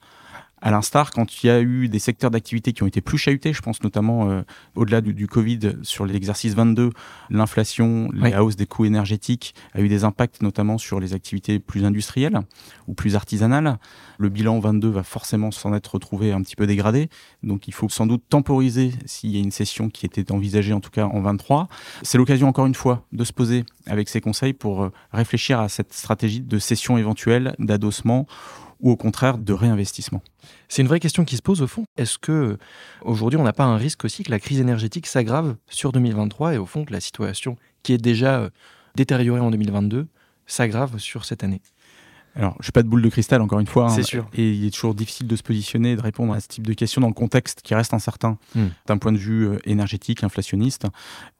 à 0.61 0.71
l'instar, 0.71 1.11
quand 1.11 1.43
il 1.43 1.47
y 1.47 1.49
a 1.49 1.61
eu 1.61 1.87
des 1.87 1.99
secteurs 1.99 2.31
d'activité 2.31 2.73
qui 2.73 2.81
ont 2.81 2.87
été 2.87 2.99
plus 2.99 3.17
chahutés, 3.17 3.53
je 3.53 3.61
pense 3.61 3.83
notamment 3.83 4.29
euh, 4.29 4.41
au-delà 4.75 5.01
du, 5.01 5.27
Covid 5.27 5.59
sur 5.83 6.05
l'exercice 6.05 6.55
22, 6.55 6.91
l'inflation, 7.29 8.09
la 8.13 8.43
hausse 8.43 8.55
des 8.55 8.65
coûts 8.65 8.85
énergétiques 8.85 9.53
a 9.73 9.81
eu 9.81 9.87
des 9.87 10.03
impacts 10.03 10.41
notamment 10.41 10.77
sur 10.77 10.99
les 10.99 11.13
activités 11.13 11.59
plus 11.59 11.85
industrielles 11.85 12.39
ou 12.87 12.93
plus 12.95 13.15
artisanales. 13.15 13.77
Le 14.17 14.29
bilan 14.29 14.59
22 14.59 14.89
va 14.89 15.03
forcément 15.03 15.51
s'en 15.51 15.75
être 15.75 15.93
retrouvé 15.93 16.31
un 16.31 16.41
petit 16.41 16.55
peu 16.55 16.65
dégradé, 16.65 17.09
donc 17.43 17.67
il 17.67 17.73
faut 17.73 17.89
sans 17.89 18.07
doute 18.07 18.23
temporiser 18.27 18.91
s'il 19.05 19.31
y 19.31 19.37
a 19.37 19.39
une 19.39 19.51
session 19.51 19.89
qui 19.89 20.05
était 20.05 20.31
envisagée 20.31 20.73
en 20.73 20.79
tout 20.79 20.91
cas 20.91 21.05
en 21.05 21.21
23. 21.21 21.67
C'est 22.01 22.17
l'occasion 22.17 22.47
encore 22.47 22.65
une 22.65 22.75
fois 22.75 23.05
de 23.11 23.23
se 23.23 23.33
poser 23.33 23.63
avec 23.85 24.09
ces 24.09 24.21
conseils 24.21 24.53
pour 24.53 24.83
euh, 24.83 24.91
réfléchir 25.11 25.59
à 25.59 25.69
cette 25.69 25.93
stratégie 25.93 26.41
de 26.41 26.57
session 26.57 26.97
éventuelle, 26.97 27.55
d'adossement 27.59 28.25
ou 28.81 28.91
au 28.91 28.95
contraire 28.95 29.37
de 29.37 29.53
réinvestissement? 29.53 30.21
C'est 30.67 30.81
une 30.81 30.87
vraie 30.87 30.99
question 30.99 31.25
qui 31.25 31.37
se 31.37 31.41
pose 31.41 31.61
au 31.61 31.67
fond. 31.67 31.85
Est-ce 31.97 32.17
que 32.17 32.57
aujourd'hui 33.01 33.39
on 33.39 33.43
n'a 33.43 33.53
pas 33.53 33.65
un 33.65 33.77
risque 33.77 34.05
aussi 34.05 34.23
que 34.23 34.31
la 34.31 34.39
crise 34.39 34.59
énergétique 34.59 35.07
s'aggrave 35.07 35.55
sur 35.69 35.91
2023 35.91 36.55
et 36.55 36.57
au 36.57 36.65
fond 36.65 36.85
que 36.85 36.93
la 36.93 36.99
situation 37.01 37.57
qui 37.83 37.93
est 37.93 37.97
déjà 37.97 38.39
euh, 38.39 38.49
détériorée 38.95 39.39
en 39.39 39.51
2022 39.51 40.07
s'aggrave 40.45 40.97
sur 40.97 41.25
cette 41.25 41.43
année? 41.43 41.61
Alors, 42.35 42.55
je 42.59 42.67
n'ai 42.67 42.71
pas 42.71 42.83
de 42.83 42.87
boule 42.87 43.01
de 43.01 43.09
cristal, 43.09 43.41
encore 43.41 43.59
une 43.59 43.67
fois. 43.67 43.85
Hein. 43.85 43.89
C'est 43.89 44.03
sûr. 44.03 44.29
Et 44.35 44.51
il 44.51 44.65
est 44.65 44.69
toujours 44.69 44.93
difficile 44.93 45.25
de 45.25 45.35
se 45.35 45.41
positionner, 45.41 45.95
de 45.95 46.01
répondre 46.01 46.33
à 46.33 46.39
ce 46.39 46.47
type 46.47 46.67
de 46.67 46.73
questions 46.73 47.01
dans 47.01 47.07
le 47.07 47.13
contexte 47.13 47.63
qui 47.63 47.73
reste 47.73 47.95
incertain 47.95 48.37
hmm. 48.53 48.67
d'un 48.85 48.97
point 48.99 49.11
de 49.11 49.17
vue 49.17 49.47
euh, 49.47 49.57
énergétique, 49.65 50.23
inflationniste. 50.23 50.85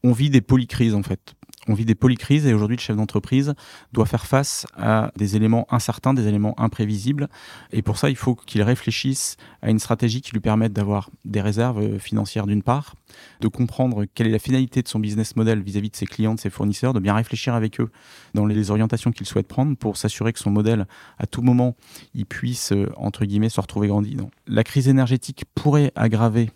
On 0.04 0.12
vit 0.12 0.32
des 0.32 0.42
polycrises, 0.42 0.96
en 0.96 1.04
fait 1.04 1.37
on 1.68 1.74
vit 1.74 1.86
des 1.86 1.96
polycrises 1.96 2.46
et 2.46 2.54
aujourd'hui 2.54 2.78
le 2.78 2.82
chef 2.82 2.96
d'entreprise 2.96 3.54
doit 3.94 4.06
faire 4.06 4.26
face 4.26 4.66
à 4.78 5.12
des 5.18 5.36
éléments 5.36 5.68
incertains, 5.70 6.14
des 6.14 6.28
éléments 6.28 6.60
imprévisibles. 6.60 7.28
Et 7.72 7.82
pour 7.82 7.98
ça, 7.98 8.10
il 8.10 8.16
faut 8.16 8.36
qu'il 8.36 8.62
réfléchisse 8.62 9.38
à 9.62 9.70
une 9.70 9.80
stratégie 9.80 10.22
qui 10.22 10.32
lui 10.32 10.40
permette 10.40 10.74
d'avoir 10.74 11.10
des 11.26 11.42
réserves 11.42 12.00
financières 12.00 12.48
d'une 12.48 12.64
part, 12.64 12.96
de 13.42 13.48
comprendre 13.48 14.06
quelle 14.14 14.28
est 14.28 14.32
la 14.32 14.40
finalité 14.40 14.82
de 14.82 14.88
son 14.88 15.00
business 15.00 15.36
model 15.36 15.62
vis-à-vis 15.62 15.90
de 15.90 15.96
ses 15.96 16.06
clients, 16.06 16.36
de 16.36 16.40
ses 16.40 16.50
fournisseurs, 16.50 16.94
de 16.94 17.00
bien 17.00 17.14
réfléchir 17.14 17.54
avec 17.54 17.80
eux 17.80 17.90
dans 18.34 18.46
les 18.46 18.72
orientations 18.72 19.12
qu'il 19.12 19.26
souhaite 19.26 19.48
prendre 19.48 19.76
pour 19.78 19.98
s'assurer 19.98 20.34
que 20.34 20.40
son 20.40 20.52
modèle, 20.52 20.88
à 21.18 21.28
tout 21.28 21.42
moment, 21.42 21.76
il 22.14 22.26
puisse, 22.26 22.72
euh, 22.72 22.92
entre 22.98 23.26
guillemets, 23.26 23.50
se 23.50 23.60
retrouver 23.60 23.88
grandi. 23.88 24.18
la 24.48 24.64
crise 24.64 24.88
énergétique 24.88 25.46
pourrait 25.56 25.92
aggraver 25.96 26.50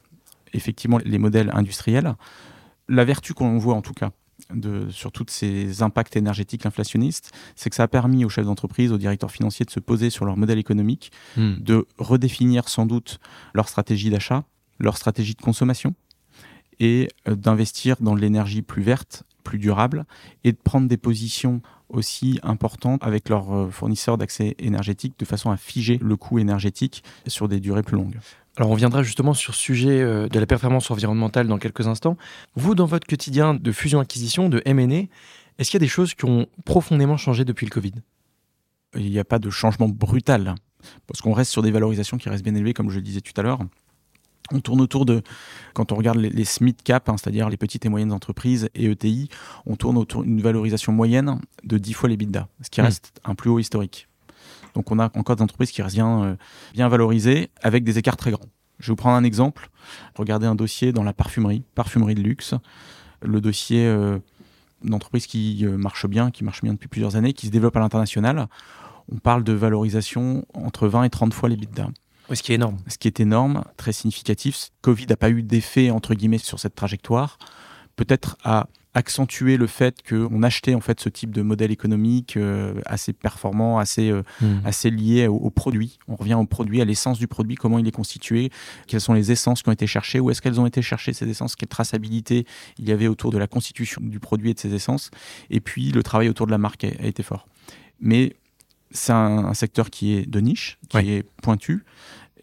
effectivement 0.54 1.00
les 1.04 1.18
modèles 1.18 1.52
industriels. 1.54 2.16
La 2.88 3.06
vertu 3.06 3.34
qu'on 3.34 3.58
voit 3.58 3.76
en 3.76 3.82
tout 3.82 3.94
cas, 3.94 4.12
de, 4.54 4.90
sur 4.90 5.12
tous 5.12 5.26
ces 5.28 5.82
impacts 5.82 6.16
énergétiques 6.16 6.66
inflationnistes, 6.66 7.32
c'est 7.56 7.70
que 7.70 7.76
ça 7.76 7.84
a 7.84 7.88
permis 7.88 8.26
aux 8.26 8.30
chefs 8.30 8.46
d'entreprise, 8.46 8.92
aux 8.92 8.98
directeurs 8.98 9.32
financiers 9.32 9.66
de 9.66 9.72
se 9.72 9.80
poser 9.80 10.10
sur 10.10 10.26
leur 10.26 10.38
modèle 10.38 10.60
économique, 10.60 11.12
hmm. 11.38 11.56
de 11.60 11.86
redéfinir 11.98 12.70
sans 12.70 12.86
doute 12.86 13.20
leur 13.54 13.70
stratégie 13.70 14.10
d'achat, 14.10 14.44
leur 14.80 14.98
stratégie 14.98 15.34
de 15.34 15.42
consommation, 15.42 15.94
et 16.80 17.10
euh, 17.28 17.36
d'investir 17.36 17.96
dans 18.00 18.16
l'énergie 18.16 18.62
plus 18.62 18.82
verte, 18.82 19.24
plus 19.44 19.60
durable, 19.60 20.06
et 20.44 20.52
de 20.52 20.58
prendre 20.58 20.88
des 20.88 20.98
positions 20.98 21.62
aussi 21.90 22.40
importantes 22.44 23.04
avec 23.04 23.30
leurs 23.30 23.54
euh, 23.54 23.70
fournisseurs 23.70 24.18
d'accès 24.18 24.56
énergétique 24.60 25.14
de 25.20 25.26
façon 25.26 25.52
à 25.52 25.58
figer 25.58 26.00
le 26.02 26.16
coût 26.16 26.40
énergétique 26.40 27.04
sur 27.28 27.48
des 27.48 27.60
durées 27.60 27.84
plus 27.84 27.98
longues. 27.98 28.18
Alors 28.58 28.70
on 28.70 28.76
viendra 28.76 29.02
justement 29.02 29.34
sur 29.34 29.54
le 29.54 29.58
sujet 29.58 30.02
euh, 30.02 30.28
de 30.28 30.40
la 30.40 30.46
performance 30.46 30.92
environnementale 30.92 31.48
dans 31.48 31.58
quelques 31.58 31.88
instants. 31.88 32.18
Vous, 32.56 32.76
dans 32.76 32.86
votre 32.86 33.08
quotidien 33.08 33.54
de 33.54 33.72
fusion-acquisition, 33.72 34.50
de 34.50 34.62
M&A, 34.66 35.08
est-ce 35.58 35.72
qu'il 35.72 35.76
y 35.80 35.84
a 35.84 35.86
des 35.86 35.88
choses 35.88 36.14
qui 36.14 36.26
ont 36.26 36.48
profondément 36.66 37.18
changé 37.18 37.46
depuis 37.46 37.66
le 37.66 37.72
Covid? 37.72 37.94
Il 38.96 39.10
n'y 39.10 39.20
a 39.20 39.24
pas 39.24 39.40
de 39.40 39.50
changement 39.50 39.88
brutal, 39.88 40.56
parce 41.08 41.22
qu'on 41.22 41.34
reste 41.34 41.52
sur 41.52 41.62
des 41.62 41.72
valorisations 41.72 42.18
qui 42.18 42.28
restent 42.28 42.44
bien 42.44 42.56
élevées, 42.56 42.74
comme 42.74 42.90
je 42.90 42.96
le 42.96 43.02
disais 43.02 43.22
tout 43.22 43.34
à 43.38 43.42
l'heure. 43.42 43.60
On 44.52 44.60
tourne 44.60 44.82
autour 44.82 45.06
de, 45.06 45.22
quand 45.74 45.94
on 45.94 45.96
regarde 45.96 46.18
les, 46.18 46.30
les 46.30 46.44
SMID 46.44 46.82
cap, 46.84 47.08
hein, 47.08 47.16
c'est-à-dire 47.18 47.48
les 47.48 47.56
petites 47.56 47.86
et 47.86 47.90
moyennes 47.90 48.12
entreprises 48.12 48.70
et 48.76 48.92
ETI, 48.92 49.30
on 49.66 49.78
tourne 49.78 49.98
autour 49.98 50.24
d'une 50.24 50.42
valorisation 50.42 50.92
moyenne 50.92 51.40
de 51.64 51.78
10 51.78 51.94
fois 51.94 52.10
les 52.10 52.14
l'EBITDA, 52.14 52.50
ce 52.62 52.70
qui 52.70 52.82
mmh. 52.82 52.84
reste 52.84 53.22
un 53.24 53.36
plus 53.36 53.50
haut 53.50 53.60
historique. 53.60 54.10
Donc 54.76 54.92
on 54.92 55.00
a 55.00 55.12
encore 55.16 55.36
des 55.36 55.44
entreprises 55.44 55.72
qui 55.72 55.82
restent 55.82 55.96
bien, 55.96 56.24
euh, 56.24 56.36
bien 56.74 56.88
valorisées 56.88 57.50
avec 57.62 57.84
des 57.84 57.98
écarts 57.98 58.18
très 58.18 58.32
grands. 58.32 58.46
Je 58.80 58.88
vais 58.88 58.92
vous 58.92 58.96
prendre 58.98 59.16
un 59.16 59.24
exemple. 59.24 59.70
Regardez 60.16 60.48
un 60.48 60.56
dossier 60.56 60.92
dans 60.92 61.04
la 61.04 61.14
parfumerie, 61.14 61.64
parfumerie 61.76 62.16
de 62.16 62.22
luxe. 62.22 62.56
Le 63.22 63.40
dossier 63.40 63.86
euh, 63.86 64.18
d'entreprise 64.84 65.28
qui 65.28 65.60
euh, 65.64 65.78
marche 65.78 66.08
bien, 66.08 66.32
qui 66.32 66.44
marche 66.44 66.62
bien 66.62 66.74
depuis 66.74 66.88
plusieurs 66.88 67.16
années, 67.16 67.34
qui 67.34 67.48
se 67.48 67.52
développe 67.52 67.76
à 67.76 67.80
l'international. 67.80 68.48
On 69.12 69.18
parle 69.18 69.44
de 69.44 69.54
valorisation 69.54 70.46
entre 70.54 70.88
20 70.88 71.04
et 71.04 71.10
30 71.10 71.34
fois 71.34 71.50
les 71.50 71.56
l'EBITDA. 71.56 71.90
Ce 72.34 72.42
qui 72.42 72.54
est 72.54 72.56
énorme. 72.56 72.78
Ce 72.88 72.98
qui 72.98 73.08
est 73.08 73.20
énorme, 73.20 73.64
très 73.78 73.92
significatif. 73.92 74.70
Covid 74.82 75.06
n'a 75.08 75.18
pas 75.18 75.30
eu 75.30 75.44
d'effet, 75.44 75.92
entre 75.92 76.14
guillemets, 76.14 76.38
sur 76.38 76.60
cette 76.60 76.76
trajectoire. 76.76 77.38
Peut-être 77.98 78.38
à 78.44 78.68
accentuer 78.94 79.58
le 79.58 79.68
fait 79.68 80.02
qu'on 80.08 80.44
achetait 80.44 80.76
en 80.76 80.82
fait 80.82 81.00
ce 81.00 81.08
type 81.08 81.32
de 81.32 81.42
modèle 81.42 81.72
économique 81.72 82.36
euh, 82.36 82.74
assez 82.86 83.14
performant, 83.14 83.80
assez, 83.80 84.10
euh, 84.10 84.24
hmm. 84.42 84.60
assez 84.66 84.90
lié 84.90 85.28
au, 85.28 85.50
produit. 85.50 85.98
On 86.08 86.16
revient 86.16 86.34
au 86.34 86.46
produit, 86.46 86.82
à 86.82 86.86
l'essence 86.86 87.18
du 87.18 87.28
produit, 87.28 87.56
comment 87.56 87.80
il 87.80 87.88
est 87.88 87.92
constitué, 87.92 88.52
quelles 88.88 89.02
sont 89.02 89.14
les 89.14 89.32
essences 89.32 89.64
qui 89.64 89.70
ont 89.70 89.74
été 89.74 89.88
cherchées, 89.88 90.20
où 90.20 90.30
est-ce 90.30 90.42
qu'elles 90.42 90.60
ont 90.60 90.66
été 90.66 90.82
cherchées 90.82 91.14
ces 91.14 91.30
essences, 91.30 91.56
quelle 91.56 91.70
traçabilité 91.70 92.46
il 92.78 92.88
y 92.88 92.92
avait 92.92 93.08
autour 93.08 93.32
de 93.32 93.38
la 93.38 93.48
constitution 93.48 94.02
du 94.04 94.20
produit 94.20 94.52
et 94.52 94.54
de 94.54 94.60
ces 94.60 94.74
essences. 94.74 95.10
Et 95.50 95.62
puis 95.62 95.92
le 95.92 96.04
travail 96.04 96.28
autour 96.28 96.46
de 96.46 96.52
la 96.52 96.58
marque 96.58 96.84
a, 96.84 97.06
été 97.06 97.24
fort. 97.24 97.48
Mais 98.02 98.36
c'est 98.92 99.14
un, 99.14 99.54
secteur 99.54 99.90
qui 99.90 100.14
est 100.14 100.30
de 100.30 100.40
niche, 100.42 100.78
qui 100.90 100.98
est 100.98 101.24
pointu 101.42 101.86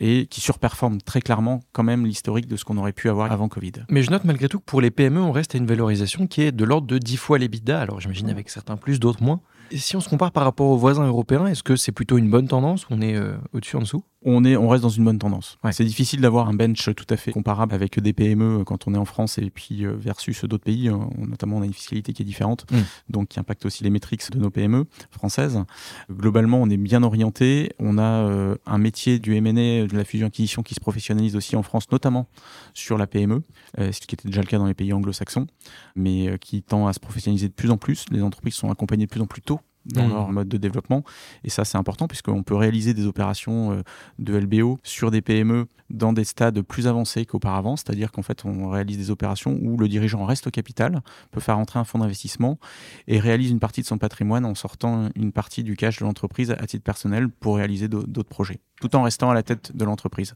et 0.01 0.27
qui 0.27 0.41
surperforme 0.41 1.01
très 1.01 1.21
clairement 1.21 1.61
quand 1.73 1.83
même 1.83 2.07
l'historique 2.07 2.47
de 2.47 2.57
ce 2.57 2.65
qu'on 2.65 2.77
aurait 2.77 2.93
pu 2.93 3.09
avoir 3.09 3.33
avant 3.33 3.49
Covid. 3.49 3.73
Mais 3.91 4.03
je 4.03 4.11
note 4.11 4.25
malgré 4.25 4.49
tout 4.49 4.61
que 4.61 4.65
pour 4.65 4.81
les 4.81 4.91
PME, 4.91 5.21
on 5.21 5.33
reste 5.33 5.55
à 5.55 5.59
une 5.59 5.67
valorisation 5.67 6.27
qui 6.27 6.43
est 6.43 6.53
de 6.53 6.65
l'ordre 6.65 6.87
de 6.87 6.99
10 6.99 7.17
fois 7.17 7.39
les 7.39 7.45
l'EBITDA, 7.45 7.81
alors 7.81 8.01
j'imagine 8.01 8.31
avec 8.31 8.51
certains 8.51 8.77
plus, 8.77 9.01
d'autres 9.01 9.23
moins. 9.23 9.41
Si 9.73 9.97
on 9.97 10.01
se 10.01 10.09
compare 10.09 10.33
par 10.33 10.45
rapport 10.45 10.69
aux 10.69 10.77
voisins 10.77 11.07
européens, 11.07 11.47
est-ce 11.47 11.63
que 11.63 11.77
c'est 11.77 11.93
plutôt 11.93 12.19
une 12.19 12.31
bonne 12.31 12.49
tendance 12.49 12.87
on 12.91 13.01
est 13.01 13.15
euh, 13.15 13.37
au-dessus, 13.53 13.77
en 13.77 13.81
dessous? 13.81 14.05
On, 14.25 14.45
est, 14.45 14.57
on 14.57 14.69
reste 14.69 14.83
dans 14.83 14.89
une 14.89 15.05
bonne 15.05 15.19
tendance. 15.19 15.59
C'est 15.71 15.85
difficile 15.85 16.21
d'avoir 16.21 16.49
un 16.49 16.55
bench 16.55 16.91
tout 16.97 17.07
à 17.09 17.17
fait 17.17 17.31
comparable 17.31 17.73
avec 17.73 18.01
des 18.01 18.13
PME 18.13 18.65
quand 18.65 18.89
on 18.89 18.95
est 18.95 18.99
en 18.99 19.05
France 19.05 19.39
et 19.39 19.49
puis 19.49 19.85
euh, 19.85 19.95
versus 19.97 20.45
d'autres 20.45 20.65
pays. 20.65 20.89
Euh, 20.89 20.97
notamment, 21.19 21.59
on 21.59 21.63
a 21.63 21.65
une 21.65 21.73
fiscalité 21.73 22.13
qui 22.13 22.23
est 22.23 22.25
différente, 22.25 22.67
mm. 22.71 22.77
donc 23.11 23.29
qui 23.29 23.39
impacte 23.39 23.65
aussi 23.65 23.85
les 23.85 23.91
métriques 23.91 24.29
de 24.33 24.39
nos 24.41 24.51
PME 24.51 24.87
françaises. 25.13 25.63
Globalement, 26.11 26.61
on 26.61 26.69
est 26.69 26.77
bien 26.77 27.05
orienté. 27.05 27.71
On 27.79 27.97
a 27.97 28.03
euh, 28.03 28.57
un 28.67 28.79
métier 28.79 29.21
du 29.21 29.37
M&A, 29.37 29.87
de 29.87 29.97
la 29.97 30.05
fusion-acquisition 30.05 30.65
qui 30.65 30.75
se 30.75 30.81
professionnalise 30.81 31.37
aussi 31.37 31.55
en 31.55 31.63
France, 31.63 31.89
notamment 31.93 32.29
sur 32.75 32.99
la 32.99 33.07
PME, 33.07 33.43
ce 33.79 34.01
qui 34.01 34.15
était 34.15 34.29
déjà 34.29 34.41
le 34.41 34.47
cas 34.47 34.59
dans 34.59 34.67
les 34.67 34.75
pays 34.75 34.93
anglo-saxons, 34.93 35.47
mais 35.95 36.39
qui 36.41 36.63
tend 36.63 36.89
à 36.89 36.93
se 36.93 37.01
professionnaliser 37.01 37.49
de 37.49 37.53
plus 37.53 37.71
en 37.71 37.77
plus. 37.77 38.05
Les 38.11 38.23
entreprises 38.23 38.55
sont 38.55 38.71
accompagnées 38.71 39.07
de 39.07 39.11
plus 39.11 39.21
en 39.21 39.27
plus 39.27 39.43
tôt 39.43 39.58
dans 39.89 40.07
mmh. 40.07 40.13
leur 40.13 40.33
mode 40.33 40.49
de 40.49 40.57
développement. 40.57 41.03
Et 41.45 41.51
ça, 41.51 41.65
c'est 41.65 41.79
important 41.79 42.09
puisqu'on 42.09 42.43
peut 42.43 42.55
réaliser 42.55 42.95
des 42.95 43.07
opérations 43.07 43.73
euh, 43.73 43.83
de 44.19 44.37
LBO 44.37 44.79
sur 44.83 45.11
des 45.11 45.23
PME 45.23 45.67
dans 45.91 46.13
des 46.13 46.25
stades 46.25 46.61
plus 46.63 46.87
avancés 46.87 47.25
qu'auparavant. 47.25 47.77
C'est-à-dire 47.77 48.13
qu'en 48.13 48.23
fait, 48.23 48.45
on 48.45 48.69
réalise 48.69 48.99
des 48.99 49.11
opérations 49.11 49.59
où 49.61 49.77
le 49.77 49.89
dirigeant 49.89 50.25
reste 50.25 50.47
au 50.47 50.51
capital, 50.51 51.01
peut 51.31 51.41
faire 51.41 51.59
entrer 51.59 51.79
un 51.79 51.85
fonds 51.85 51.99
d'investissement 51.99 52.59
et 53.07 53.19
réalise 53.19 53.51
une 53.51 53.61
partie 53.61 53.81
de 53.81 53.87
son 53.87 53.99
patrimoine 53.99 54.45
en 54.45 54.55
sortant 54.55 55.09
une 55.15 55.33
partie 55.33 55.63
du 55.63 55.77
cash 55.77 55.99
de 55.99 56.05
l'entreprise 56.05 56.51
à 56.51 56.67
titre 56.67 56.85
personnel 56.85 57.29
pour 57.29 57.57
réaliser 57.57 57.89
d'autres 57.89 58.29
projets, 58.29 58.61
tout 58.81 58.95
en 58.97 59.03
restant 59.03 59.31
à 59.31 59.35
la 59.35 59.43
tête 59.43 59.77
de 59.77 59.85
l'entreprise. 59.85 60.35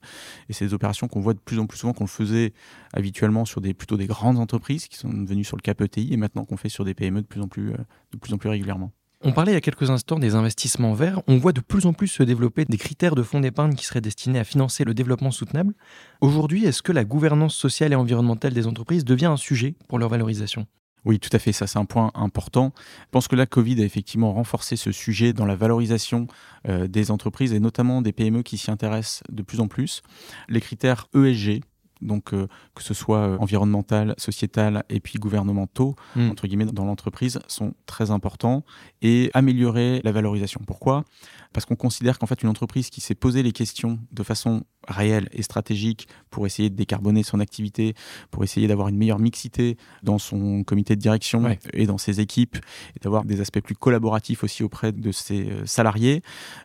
Et 0.48 0.52
c'est 0.52 0.66
des 0.66 0.74
opérations 0.74 1.08
qu'on 1.08 1.20
voit 1.20 1.34
de 1.34 1.38
plus 1.38 1.58
en 1.58 1.66
plus 1.66 1.78
souvent, 1.78 1.92
qu'on 1.92 2.04
le 2.04 2.08
faisait 2.08 2.52
habituellement 2.92 3.44
sur 3.44 3.60
des, 3.60 3.74
plutôt 3.74 3.96
des 3.96 4.06
grandes 4.06 4.38
entreprises 4.38 4.88
qui 4.88 4.96
sont 4.96 5.12
devenues 5.12 5.44
sur 5.44 5.56
le 5.56 5.62
cap 5.62 5.80
ETI 5.80 6.12
et 6.12 6.16
maintenant 6.16 6.44
qu'on 6.44 6.56
fait 6.56 6.68
sur 6.68 6.84
des 6.84 6.94
PME 6.94 7.22
de 7.22 7.26
plus 7.26 7.40
en 7.40 7.48
plus, 7.48 7.72
euh, 7.72 7.76
de 8.12 8.18
plus, 8.18 8.32
en 8.32 8.38
plus 8.38 8.48
régulièrement. 8.48 8.92
On 9.24 9.30
parlait 9.30 9.52
il 9.52 9.54
y 9.54 9.58
a 9.58 9.60
quelques 9.60 9.88
instants 9.88 10.18
des 10.18 10.34
investissements 10.34 10.94
verts. 10.94 11.22
On 11.28 11.38
voit 11.38 11.52
de 11.52 11.60
plus 11.60 11.86
en 11.86 11.92
plus 11.92 12.08
se 12.08 12.24
développer 12.24 12.64
des 12.64 12.76
critères 12.76 13.14
de 13.14 13.22
fonds 13.22 13.38
d'épargne 13.38 13.74
qui 13.74 13.84
seraient 13.84 14.00
destinés 14.00 14.40
à 14.40 14.44
financer 14.44 14.82
le 14.82 14.94
développement 14.94 15.30
soutenable. 15.30 15.74
Aujourd'hui, 16.20 16.64
est-ce 16.64 16.82
que 16.82 16.90
la 16.90 17.04
gouvernance 17.04 17.54
sociale 17.54 17.92
et 17.92 17.96
environnementale 17.96 18.52
des 18.52 18.66
entreprises 18.66 19.04
devient 19.04 19.26
un 19.26 19.36
sujet 19.36 19.76
pour 19.86 20.00
leur 20.00 20.08
valorisation? 20.08 20.66
Oui, 21.04 21.20
tout 21.20 21.30
à 21.32 21.38
fait, 21.38 21.52
ça 21.52 21.68
c'est 21.68 21.78
un 21.78 21.84
point 21.84 22.10
important. 22.14 22.72
Je 22.76 23.10
pense 23.12 23.28
que 23.28 23.36
la 23.36 23.46
Covid 23.46 23.80
a 23.80 23.84
effectivement 23.84 24.32
renforcé 24.32 24.76
ce 24.76 24.90
sujet 24.90 25.32
dans 25.32 25.46
la 25.46 25.56
valorisation 25.56 26.26
euh, 26.68 26.88
des 26.88 27.12
entreprises 27.12 27.52
et 27.52 27.60
notamment 27.60 28.02
des 28.02 28.12
PME 28.12 28.42
qui 28.42 28.58
s'y 28.58 28.70
intéressent 28.70 29.22
de 29.30 29.42
plus 29.42 29.60
en 29.60 29.68
plus. 29.68 30.02
Les 30.48 30.60
critères 30.60 31.06
ESG, 31.14 31.62
donc 32.02 32.34
euh, 32.34 32.46
que 32.74 32.82
ce 32.82 32.94
soit 32.94 33.18
euh, 33.18 33.38
environnemental, 33.38 34.14
sociétal 34.18 34.84
et 34.88 35.00
puis 35.00 35.18
gouvernementaux, 35.18 35.94
hmm. 36.16 36.30
entre 36.30 36.46
guillemets, 36.46 36.66
dans 36.66 36.84
l'entreprise, 36.84 37.38
sont 37.46 37.74
très 37.86 38.10
importants 38.10 38.64
et 39.00 39.30
améliorer 39.34 40.00
la 40.04 40.12
valorisation. 40.12 40.60
Pourquoi? 40.66 41.04
Parce 41.52 41.66
qu'on 41.66 41.76
considère 41.76 42.18
qu'en 42.18 42.26
fait, 42.26 42.42
une 42.42 42.48
entreprise 42.48 42.90
qui 42.90 43.00
s'est 43.00 43.14
posé 43.14 43.42
les 43.42 43.52
questions 43.52 43.98
de 44.12 44.22
façon 44.22 44.64
réelle 44.88 45.28
et 45.32 45.42
stratégique 45.42 46.08
pour 46.30 46.46
essayer 46.46 46.70
de 46.70 46.74
décarboner 46.74 47.22
son 47.22 47.40
activité, 47.40 47.94
pour 48.30 48.42
essayer 48.42 48.66
d'avoir 48.66 48.88
une 48.88 48.96
meilleure 48.96 49.18
mixité 49.18 49.76
dans 50.02 50.18
son 50.18 50.64
comité 50.64 50.96
de 50.96 51.00
direction 51.00 51.56
et 51.72 51.86
dans 51.86 51.98
ses 51.98 52.20
équipes, 52.20 52.56
et 52.96 53.00
d'avoir 53.00 53.24
des 53.24 53.40
aspects 53.40 53.60
plus 53.60 53.76
collaboratifs 53.76 54.42
aussi 54.42 54.64
auprès 54.64 54.92
de 54.92 55.12
ses 55.12 55.50
euh, 55.50 55.66
salariés, 55.66 56.22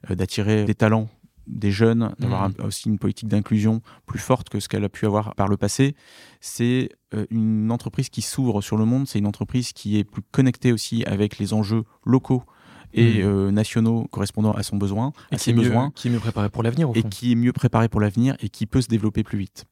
d'attirer 0.10 0.66
des 0.66 0.76
talents 0.76 1.10
des 1.48 1.72
jeunes, 1.72 2.14
d'avoir 2.20 2.50
mmh. 2.50 2.54
aussi 2.66 2.90
une 2.90 3.00
politique 3.00 3.28
d'inclusion 3.28 3.82
plus 4.06 4.20
forte 4.20 4.50
que 4.50 4.60
ce 4.60 4.68
qu'elle 4.68 4.84
a 4.84 4.90
pu 4.90 5.06
avoir 5.06 5.36
par 5.36 5.48
le 5.48 5.58
passé. 5.58 5.96
C'est 6.42 6.90
euh, 7.14 7.26
une 7.30 7.72
entreprise 7.72 8.10
qui 8.10 8.22
s'ouvre 8.22 8.62
sur 8.62 8.78
le 8.78 8.86
monde, 8.86 9.08
c'est 9.08 9.20
une 9.20 9.28
entreprise 9.28 9.74
qui 9.74 9.98
est 9.98 10.04
plus 10.04 10.22
connectée 10.32 10.72
aussi 10.72 11.04
avec 11.06 11.38
les 11.38 11.54
enjeux 11.54 11.84
locaux 12.06 12.44
et 12.94 13.24
mmh. 13.24 13.28
euh, 13.28 13.52
nationaux 13.52 14.08
correspondant 14.12 14.52
à 14.52 14.64
son 14.64 14.78
besoin, 14.78 15.14
à 15.32 15.38
ses 15.38 15.54
besoins. 15.54 15.92
Qui 15.96 16.08
est 16.08 16.12
mieux 16.12 16.20
préparé 16.20 16.50
pour 16.50 16.64
l'avenir, 16.64 16.90
Et 16.96 17.04
qui 17.04 17.32
est 17.32 17.36
mieux 17.36 17.54
préparé 17.54 17.90
pour 17.90 18.02
l'avenir 18.02 18.36
et 18.40 18.50
qui 18.50 18.66
peut 18.66 18.82
se 18.82 18.88
développer 18.88 19.24
plus 19.24 19.38
vite. 19.38 19.66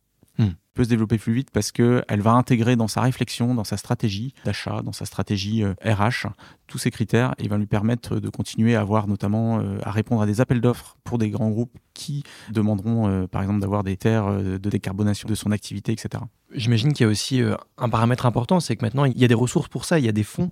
Peut 0.76 0.84
se 0.84 0.90
développer 0.90 1.18
plus 1.18 1.32
vite 1.32 1.52
parce 1.52 1.72
qu'elle 1.72 2.04
va 2.22 2.34
intégrer 2.34 2.76
dans 2.76 2.90
sa 2.90 3.00
réflexion, 3.00 3.56
dans 3.56 3.64
sa 3.64 3.78
stratégie 3.78 4.34
d'achat, 4.44 4.82
dans 4.84 4.92
sa 4.92 5.06
stratégie 5.06 5.64
RH, 5.64 6.26
euh, 6.26 6.30
tous 6.68 6.78
ces 6.78 6.92
critères 6.92 7.34
et 7.38 7.48
va 7.48 7.58
lui 7.58 7.66
permettre 7.66 8.20
de 8.20 8.30
continuer 8.30 8.76
à 8.76 8.82
avoir 8.82 9.08
notamment 9.08 9.60
euh, 9.60 9.78
à 9.84 9.92
répondre 9.92 10.22
à 10.22 10.26
des 10.26 10.42
appels 10.42 10.60
d'offres 10.60 10.98
pour 11.06 11.18
des 11.18 11.30
grands 11.30 11.50
groupes 11.50 11.72
qui 11.94 12.24
demanderont 12.52 13.08
euh, 13.08 13.26
par 13.26 13.42
exemple 13.42 13.62
d'avoir 13.62 13.86
des 13.86 13.96
terres 13.96 14.30
de 14.44 14.70
décarbonation 14.70 15.30
de 15.30 15.36
son 15.36 15.54
activité, 15.54 15.94
etc. 15.94 16.24
J'imagine 16.54 16.92
qu'il 16.92 17.06
y 17.06 17.08
a 17.08 17.10
aussi 17.10 17.42
un 17.78 17.90
paramètre 17.90 18.26
important, 18.26 18.60
c'est 18.60 18.76
que 18.76 18.84
maintenant 18.84 19.06
il 19.06 19.18
y 19.18 19.24
a 19.24 19.30
des 19.30 19.34
ressources 19.34 19.70
pour 19.70 19.86
ça, 19.86 19.98
il 19.98 20.04
y 20.04 20.10
a 20.10 20.14
des 20.14 20.24
fonds 20.24 20.52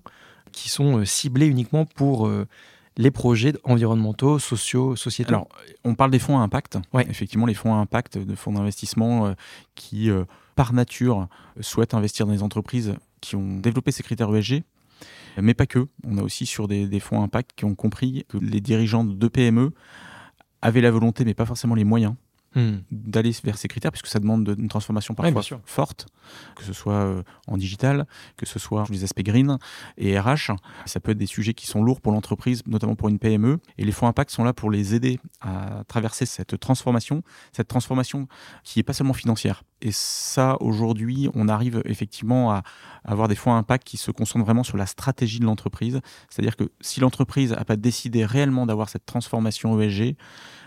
qui 0.54 0.70
sont 0.70 1.04
ciblés 1.04 1.48
uniquement 1.48 1.84
pour 1.84 2.30
les 2.98 3.12
projets 3.12 3.54
environnementaux, 3.64 4.40
sociaux, 4.40 4.96
sociétaux 4.96 5.30
Alors, 5.30 5.50
on 5.84 5.96
parle 5.96 6.12
des 6.12 6.20
fonds 6.20 6.40
à 6.40 6.42
impact. 6.42 6.78
Effectivement, 7.10 7.46
les 7.46 7.54
fonds 7.54 7.74
à 7.74 7.78
impact, 7.78 8.18
de 8.18 8.36
fonds 8.36 8.54
d'investissement 8.54 9.28
euh, 9.28 9.34
qui, 9.76 10.10
euh, 10.10 10.26
par 10.56 10.74
nature, 10.74 11.28
souhaitent 11.60 11.94
investir 11.94 12.26
dans 12.26 12.34
des 12.34 12.44
entreprises 12.44 12.96
qui 13.22 13.36
ont 13.36 13.58
développé 13.58 13.92
ces 13.92 14.04
critères 14.04 14.34
ESG. 14.36 14.64
Mais 15.42 15.56
pas 15.56 15.66
que. 15.66 15.88
On 16.04 16.18
a 16.20 16.22
aussi 16.22 16.46
sur 16.46 16.68
des, 16.68 16.88
des 16.88 17.00
fonds 17.00 17.22
à 17.22 17.24
impact 17.24 17.52
qui 17.56 17.66
ont 17.66 17.74
compris 17.74 18.26
que 18.30 18.38
les 18.38 18.62
dirigeants 18.62 19.04
de 19.04 19.28
PME 19.28 19.72
avaient 20.62 20.82
la 20.82 20.92
volonté, 20.92 21.26
mais 21.26 21.34
pas 21.34 21.46
forcément 21.46 21.76
les 21.76 21.84
moyens, 21.84 22.14
Hmm. 22.56 22.82
d'aller 22.92 23.32
vers 23.44 23.58
ces 23.58 23.68
critères, 23.68 23.92
puisque 23.92 24.08
ça 24.08 24.20
demande 24.20 24.56
une 24.58 24.68
transformation 24.68 25.16
parfois 25.16 25.42
forte, 25.66 26.06
que 26.56 26.64
ce 26.64 26.72
soit 26.72 26.94
euh, 26.94 27.24
en 27.48 27.58
digital, 27.58 28.06
que 28.38 28.46
ce 28.46 28.60
soit 28.60 28.86
les 28.90 29.04
aspects 29.04 29.24
green 29.24 29.58
et 29.98 30.20
RH. 30.20 30.52
Ça 30.86 31.00
peut 31.00 31.12
être 31.12 31.18
des 31.18 31.26
sujets 31.26 31.56
qui 31.56 31.66
sont 31.66 31.84
lourds 31.84 32.00
pour 32.00 32.12
l'entreprise, 32.12 32.62
notamment 32.68 32.96
pour 32.96 33.10
une 33.10 33.18
PME. 33.18 33.60
Et 33.80 33.86
les 33.86 33.92
fonds 33.92 34.08
impact 34.08 34.30
sont 34.30 34.44
là 34.44 34.54
pour 34.54 34.70
les 34.70 34.94
aider 34.94 35.20
à 35.42 35.84
traverser 35.88 36.28
cette 36.28 36.60
transformation, 36.60 37.24
cette 37.54 37.68
transformation 37.68 38.28
qui 38.64 38.78
n'est 38.78 38.84
pas 38.84 38.94
seulement 38.94 39.14
financière. 39.14 39.64
Et 39.82 39.92
ça, 39.92 40.58
aujourd'hui, 40.62 41.30
on 41.34 41.50
arrive 41.50 41.82
effectivement 41.86 42.52
à 42.52 42.64
avoir 43.04 43.28
des 43.28 43.36
fonds 43.36 43.54
impact 43.54 43.86
qui 43.86 43.98
se 43.98 44.12
concentrent 44.12 44.46
vraiment 44.46 44.64
sur 44.64 44.78
la 44.78 44.86
stratégie 44.86 45.40
de 45.40 45.46
l'entreprise. 45.46 46.02
C'est-à-dire 46.30 46.56
que 46.56 46.72
si 46.82 47.00
l'entreprise 47.00 47.52
n'a 47.52 47.66
pas 47.66 47.76
décidé 47.76 48.26
réellement 48.26 48.66
d'avoir 48.66 48.90
cette 48.90 49.06
transformation 49.06 49.80
ESG, 49.82 50.16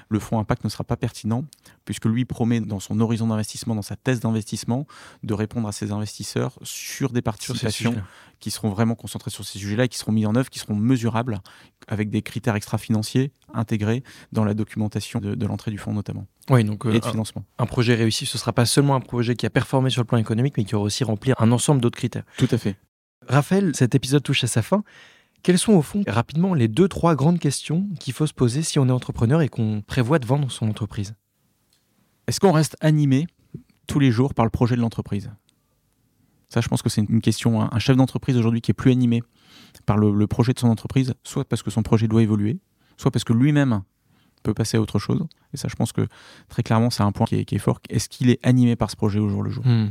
le 0.09 0.19
fonds 0.19 0.39
impact 0.39 0.65
ne 0.65 0.69
sera 0.69 0.85
pas 0.85 0.97
pertinent, 0.97 1.45
puisque 1.85 2.07
lui 2.07 2.25
promet 2.25 2.61
dans 2.61 2.81
son 2.81 3.01
horizon 3.01 3.27
d'investissement, 3.29 3.75
dans 3.75 3.83
sa 3.83 3.97
thèse 3.97 4.21
d'investissement, 4.21 4.87
de 5.23 5.35
répondre 5.35 5.69
à 5.69 5.73
ses 5.73 5.93
investisseurs 5.93 6.59
sur 6.63 7.11
des 7.11 7.23
participations 7.23 7.95
qui 8.41 8.51
seront 8.51 8.69
vraiment 8.69 8.95
concentrées 8.95 9.31
sur 9.31 9.45
ces 9.45 9.59
sujets-là 9.59 9.85
et 9.85 9.89
qui 9.89 9.99
seront 9.99 10.13
mis 10.13 10.27
en 10.27 10.37
œuvre, 10.37 10.51
qui 10.51 10.59
seront 10.59 10.75
mesurables, 10.75 11.41
avec 11.89 12.11
des 12.11 12.23
critères 12.23 12.55
extra-financiers 12.55 13.33
intégrés 13.55 14.03
dans 14.33 14.45
la 14.45 14.55
documentation 14.55 15.21
de, 15.21 15.47
l'entrée 15.47 15.71
du 15.71 15.79
fonds 15.79 15.93
notamment. 15.93 16.27
Oui, 16.51 16.65
donc 16.65 16.87
euh, 16.87 16.93
et 16.93 17.01
de 17.01 17.05
financement. 17.05 17.45
Un, 17.59 17.67
projet 17.67 17.95
réussi, 17.95 18.27
ce 18.27 18.37
ne 18.37 18.41
sera 18.41 18.53
pas 18.53 18.67
seulement 18.67 18.95
un 18.95 19.01
projet 19.01 19.35
qui 19.35 19.47
a 19.47 19.51
performé 19.51 19.91
sur 19.91 20.03
le 20.03 20.07
plan 20.07 20.19
économique, 20.19 20.55
mais 20.57 20.65
qui 20.65 20.75
aura 20.75 20.85
aussi 20.85 21.05
rempli 21.05 21.33
un 21.39 21.53
ensemble 21.53 21.81
d'autres 21.81 21.99
critères. 21.99 22.25
Tout 22.37 22.49
à 22.51 22.59
fait. 22.59 22.77
Raphaël, 23.29 23.75
cet 23.75 23.95
épisode 23.95 24.23
touche 24.23 24.45
à 24.45 24.47
sa 24.47 24.63
fin. 24.63 24.85
Quelles 25.47 25.61
sont 25.61 25.75
au 25.75 25.83
fond, 25.83 26.03
rapidement, 26.09 26.55
les 26.55 26.67
deux, 26.67 26.89
trois 26.89 27.15
grandes 27.15 27.39
questions 27.39 27.89
qu'il 28.01 28.13
faut 28.13 28.27
se 28.27 28.35
poser 28.35 28.63
si 28.63 28.81
on 28.81 28.89
est 28.89 28.91
entrepreneur 28.91 29.43
et 29.43 29.49
qu'on 29.49 29.81
prévoit 29.81 30.19
de 30.19 30.27
vendre 30.27 30.51
son 30.51 30.69
entreprise? 30.69 31.15
Est-ce 32.27 32.41
qu'on 32.41 32.51
reste 32.51 32.77
animé 32.81 33.29
tous 33.87 34.01
les 34.01 34.11
jours 34.11 34.35
par 34.35 34.45
le 34.45 34.51
projet 34.51 34.75
de 34.75 34.81
l'entreprise? 34.81 35.31
Ça, 36.49 36.61
je 36.61 36.67
pense 36.67 36.83
que 36.83 36.89
c'est 36.89 37.01
une 37.01 37.21
question. 37.21 37.61
Un 37.61 37.79
chef 37.79 37.97
d'entreprise 37.97 38.37
aujourd'hui 38.37 38.61
qui 38.61 38.73
est 38.73 38.75
plus 38.75 38.91
animé 38.91 39.23
par 39.85 39.97
le, 39.97 40.27
projet 40.27 40.53
de 40.53 40.59
son 40.59 40.67
entreprise, 40.67 41.15
soit 41.23 41.45
parce 41.45 41.63
que 41.63 41.71
son 41.71 41.85
projet 41.85 42.09
doit 42.09 42.25
évoluer, 42.25 42.59
soit 42.97 43.13
parce 43.13 43.23
que 43.23 43.33
lui-même 43.33 43.85
peut 44.43 44.53
passer 44.53 44.79
à 44.79 44.81
autre 44.81 44.99
chose. 44.99 45.25
Et 45.55 45.57
ça, 45.57 45.69
je 45.69 45.77
pense 45.77 45.93
que 45.93 46.09
très 46.49 46.65
clairement, 46.65 46.91
c'est 46.91 47.05
un 47.05 47.13
point 47.13 47.27
qui 47.27 47.37
est, 47.37 47.59
fort. 47.59 47.79
Est-ce 47.89 48.09
qu'il 48.09 48.31
est 48.31 48.45
animé 48.45 48.75
par 48.75 48.91
ce 48.91 48.97
projet 48.97 49.21
au 49.21 49.29
jour 49.29 49.45
le 49.45 49.51
jour? 49.51 49.65
Hmm. 49.65 49.91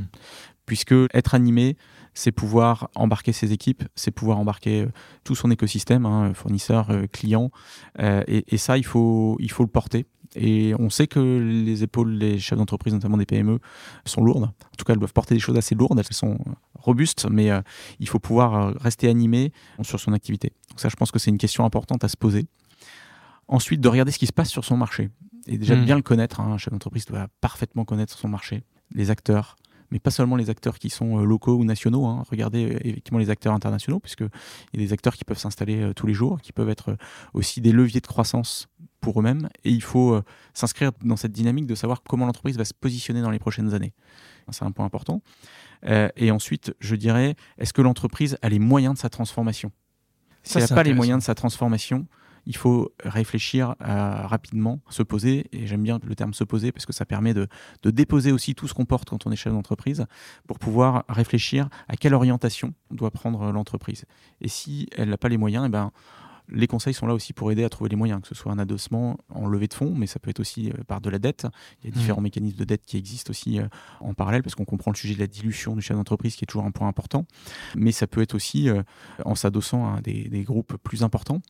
Puisque 0.66 0.96
être 1.14 1.36
animé, 1.36 1.78
c'est 2.16 2.32
pouvoir 2.32 2.90
embarquer 2.96 3.34
ses 3.34 3.52
équipes, 3.52 3.84
c'est 3.94 4.12
pouvoir 4.12 4.40
embarquer 4.40 4.84
euh, 4.84 4.92
tout 5.24 5.36
son 5.36 5.52
écosystème, 5.52 6.06
hein, 6.06 6.34
fournisseurs, 6.34 6.90
euh, 6.90 7.06
clients. 7.08 7.52
Euh, 8.00 8.24
et, 8.28 8.58
ça, 8.58 8.78
il 8.78 8.86
faut, 8.86 9.38
il 9.40 9.52
faut 9.52 9.64
le 9.64 9.70
porter. 9.70 10.06
Et 10.36 10.74
on 10.80 10.90
sait 10.90 11.08
que 11.08 11.20
les 11.20 11.84
épaules 11.84 12.18
des 12.18 12.40
chefs 12.40 12.58
d'entreprise, 12.58 12.94
notamment 12.94 13.18
des 13.18 13.26
PME, 13.26 13.60
sont 14.06 14.24
lourdes. 14.24 14.46
En 14.46 14.76
tout 14.78 14.84
cas, 14.86 14.94
elles 14.94 15.00
doivent 15.00 15.14
porter 15.14 15.36
des 15.36 15.40
choses 15.40 15.58
assez 15.58 15.76
lourdes. 15.76 15.98
Elles 15.98 16.14
sont 16.16 16.38
robustes, 16.74 17.28
mais 17.30 17.52
il 18.00 18.08
faut 18.10 18.20
pouvoir 18.20 18.74
rester 18.82 19.08
animé 19.08 19.54
sur 19.82 19.98
son 19.98 20.12
activité. 20.12 20.52
Donc 20.70 20.82
ça, 20.82 20.90
je 20.90 20.96
pense 20.98 21.12
que 21.12 21.20
c'est 21.20 21.32
une 21.32 21.38
question 21.38 21.64
importante 21.64 22.04
à 22.04 22.10
se 22.10 22.18
poser. 22.18 22.48
Ensuite, 23.48 23.80
de 23.80 23.88
regarder 23.88 24.12
ce 24.12 24.20
qui 24.20 24.28
se 24.28 24.34
passe 24.34 24.50
sur 24.50 24.66
son 24.66 24.76
marché. 24.76 25.10
Et 25.48 25.58
déjà 25.58 25.76
de 25.76 25.82
mmh. 25.82 25.86
bien 25.86 25.96
le 25.96 26.02
connaître. 26.02 26.42
Hein. 26.42 26.52
Un 26.52 26.58
chef 26.58 26.74
d'entreprise 26.74 27.06
doit 27.06 27.28
parfaitement 27.40 27.86
connaître 27.86 28.18
son 28.18 28.28
marché, 28.28 28.64
les 28.94 29.12
acteurs, 29.12 29.56
mais 29.92 30.00
pas 30.00 30.12
seulement 30.12 30.36
les 30.36 30.50
acteurs 30.50 30.80
qui 30.80 30.90
sont 30.90 31.20
euh, 31.20 31.26
locaux 31.26 31.56
ou 31.56 31.64
nationaux. 31.64 32.06
Hein. 32.06 32.24
Regardez 32.30 32.66
euh, 32.66 32.80
effectivement 32.84 33.20
les 33.20 33.30
acteurs 33.30 33.54
internationaux, 33.54 34.00
puisqu'il 34.00 34.30
y 34.74 34.78
a 34.78 34.80
des 34.80 34.94
acteurs 34.94 35.16
qui 35.16 35.24
peuvent 35.24 35.38
s'installer 35.38 35.82
euh, 35.82 35.94
tous 35.94 36.08
les 36.08 36.14
jours, 36.14 36.42
qui 36.42 36.52
peuvent 36.52 36.70
être 36.70 36.98
aussi 37.34 37.62
des 37.62 37.72
leviers 37.72 38.02
de 38.02 38.08
croissance 38.08 38.68
pour 39.02 39.20
eux-mêmes. 39.20 39.50
Et 39.64 39.72
il 39.72 39.84
faut 39.84 40.20
s'inscrire 40.54 40.92
dans 41.04 41.16
cette 41.16 41.32
dynamique 41.32 41.68
de 41.68 41.76
savoir 41.76 42.02
comment 42.02 42.26
l'entreprise 42.26 42.58
va 42.58 42.66
se 42.66 42.74
positionner 42.74 43.22
dans 43.22 43.30
les 43.30 43.38
prochaines 43.38 43.74
années. 43.76 43.94
C'est 44.50 44.66
un 44.66 44.72
point 44.72 44.86
important. 44.86 45.22
et 45.84 46.32
ensuite, 46.32 46.74
je 46.80 46.96
dirais, 46.96 47.36
est-ce 47.60 47.72
que 47.72 47.84
l'entreprise 47.84 48.38
a 48.42 48.50
les 48.50 48.58
moyens 48.58 48.96
de 48.96 49.00
sa 49.00 49.10
transformation? 49.10 49.72
Si 50.42 50.58
elle 50.58 50.64
n'a 50.64 50.76
pas 50.76 50.84
les 50.84 50.96
moyens 50.96 51.20
de 51.20 51.24
sa 51.24 51.36
transformation, 51.36 52.08
il 52.46 52.56
faut 52.56 52.94
réfléchir 53.04 53.76
rapidement, 53.80 54.80
se 54.90 55.04
poser, 55.04 55.48
et 55.52 55.68
j'aime 55.68 55.84
bien 55.84 56.00
le 56.04 56.16
terme 56.16 56.34
se 56.34 56.44
poser 56.44 56.72
parce 56.72 56.86
que 56.86 56.94
ça 56.94 57.06
permet 57.06 57.34
de, 57.34 57.48
déposer 57.84 58.32
aussi 58.32 58.56
tout 58.56 58.68
ce 58.68 58.74
qu'on 58.74 58.86
porte 58.86 59.10
quand 59.10 59.26
on 59.26 59.32
est 59.32 59.36
chef 59.36 59.54
d'entreprise 59.54 60.06
pour 60.48 60.60
pouvoir 60.60 61.06
réfléchir 61.10 61.70
à 61.88 61.96
quelle 61.96 62.14
orientation 62.14 62.74
doit 62.92 63.12
prendre 63.12 63.52
l'entreprise. 63.52 64.06
Et 64.42 64.48
si 64.48 64.88
elle 64.96 65.10
n'a 65.10 65.18
pas 65.18 65.30
les 65.30 65.38
moyens, 65.38 65.66
eh 65.68 65.70
ben, 65.70 65.92
les 66.50 66.68
conseils 66.68 66.94
sont 66.94 67.08
là 67.08 67.14
aussi 67.14 67.34
pour 67.34 67.52
aider 67.52 67.64
à 67.64 67.70
trouver 67.70 67.90
les 67.90 67.96
moyens, 67.96 68.22
que 68.22 68.28
ce 68.28 68.36
soit 68.36 68.52
un 68.52 68.60
adossement 68.60 69.18
en 69.30 69.48
levée 69.48 69.68
de 69.68 69.74
fonds, 69.74 69.94
mais 69.96 70.08
ça 70.08 70.20
peut 70.20 70.30
être 70.30 70.40
aussi 70.40 70.70
euh, 70.70 70.84
par 70.88 71.02
de 71.02 71.10
la 71.10 71.20
dette. 71.20 71.48
Il 71.82 71.90
y 71.90 71.94
a 71.94 71.96
mmh. 71.96 72.00
différents 72.00 72.22
mécanismes 72.22 72.58
de 72.58 72.64
dette 72.64 72.86
qui 72.86 72.98
existent 72.98 73.32
aussi 73.32 73.60
euh, 73.60 73.68
en 74.00 74.14
parallèle, 74.14 74.44
parce 74.44 74.56
qu'on 74.56 74.66
comprend 74.66 74.92
le 74.92 74.98
sujet 74.98 75.16
de 75.16 75.20
la 75.20 75.28
dilution 75.28 75.76
du 75.76 75.82
chef 75.82 75.98
d'entreprise, 75.98 76.36
qui 76.36 76.44
est 76.44 76.48
toujours 76.48 76.66
un 76.66 76.72
point 76.72 76.88
important. 76.88 77.26
Mais 77.76 77.92
ça 77.92 78.08
peut 78.08 78.22
être 78.22 78.36
aussi 78.36 78.70
euh, 78.70 78.84
en 79.24 79.36
s'adossant 79.36 79.96
à 79.96 80.02
des, 80.02 80.44
groupes 80.46 80.78
plus 80.84 81.02
importants 81.02 81.42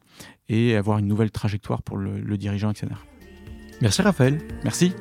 et 0.47 0.75
avoir 0.75 0.99
une 0.99 1.07
nouvelle 1.07 1.31
trajectoire 1.31 1.81
pour 1.81 1.97
le, 1.97 2.21
le 2.21 2.37
dirigeant 2.37 2.69
actionnaire. 2.69 3.05
Merci 3.81 4.01
Raphaël. 4.01 4.39
Merci. 4.63 4.93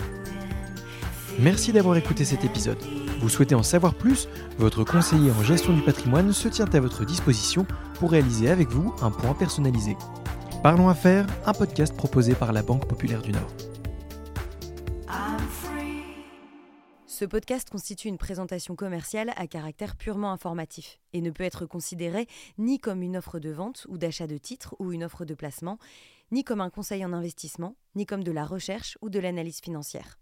Merci 1.41 1.73
d'avoir 1.73 1.97
écouté 1.97 2.25
cet 2.25 2.45
épisode. 2.45 2.79
Vous 3.19 3.29
souhaitez 3.29 3.57
en 3.57 3.65
savoir 3.65 3.95
plus 3.95 4.29
Votre 4.57 4.85
conseiller 4.85 5.33
en 5.33 5.43
gestion 5.43 5.73
du 5.73 5.83
patrimoine 5.83 6.33
se 6.33 6.47
tient 6.47 6.73
à 6.73 6.81
votre 6.81 7.05
disposition 7.05 7.67
pour 7.95 8.13
réaliser 8.13 8.51
avec 8.51 8.69
vous 8.69 8.95
un 9.03 9.11
point 9.11 9.35
personnalisé. 9.35 9.97
Parlons 10.63 10.89
Affaires, 10.89 11.27
un 11.45 11.53
podcast 11.53 11.97
proposé 11.97 12.35
par 12.35 12.53
la 12.53 12.63
Banque 12.63 12.87
Populaire 12.87 13.21
du 13.21 13.33
Nord. 13.33 13.53
Ce 17.07 17.25
podcast 17.25 17.69
constitue 17.69 18.09
une 18.09 18.19
présentation 18.19 18.77
commerciale 18.77 19.33
à 19.37 19.47
caractère 19.47 19.97
purement 19.97 20.33
informatif 20.33 21.01
et 21.13 21.21
ne 21.21 21.31
peut 21.31 21.45
être 21.45 21.67
considéré 21.67 22.29
ni 22.59 22.79
comme 22.79 23.03
une 23.03 23.17
offre 23.17 23.41
de 23.41 23.51
vente 23.51 23.87
ou 23.89 23.99
d'achat 23.99 24.27
de 24.27 24.39
titres 24.39 24.77
ou 24.79 24.93
une 24.93 25.05
offre 25.05 25.25
de 25.25 25.35
placement, 25.35 25.79
ni 26.33 26.45
comme 26.45 26.61
un 26.61 26.71
conseil 26.71 27.05
en 27.05 27.13
investissement, 27.13 27.77
ni 27.97 28.07
comme 28.07 28.25
de 28.25 28.33
la 28.33 28.45
recherche 28.45 28.99
ou 29.01 29.11
de 29.11 29.19
l'analyse 29.19 29.61
financière. 29.61 30.19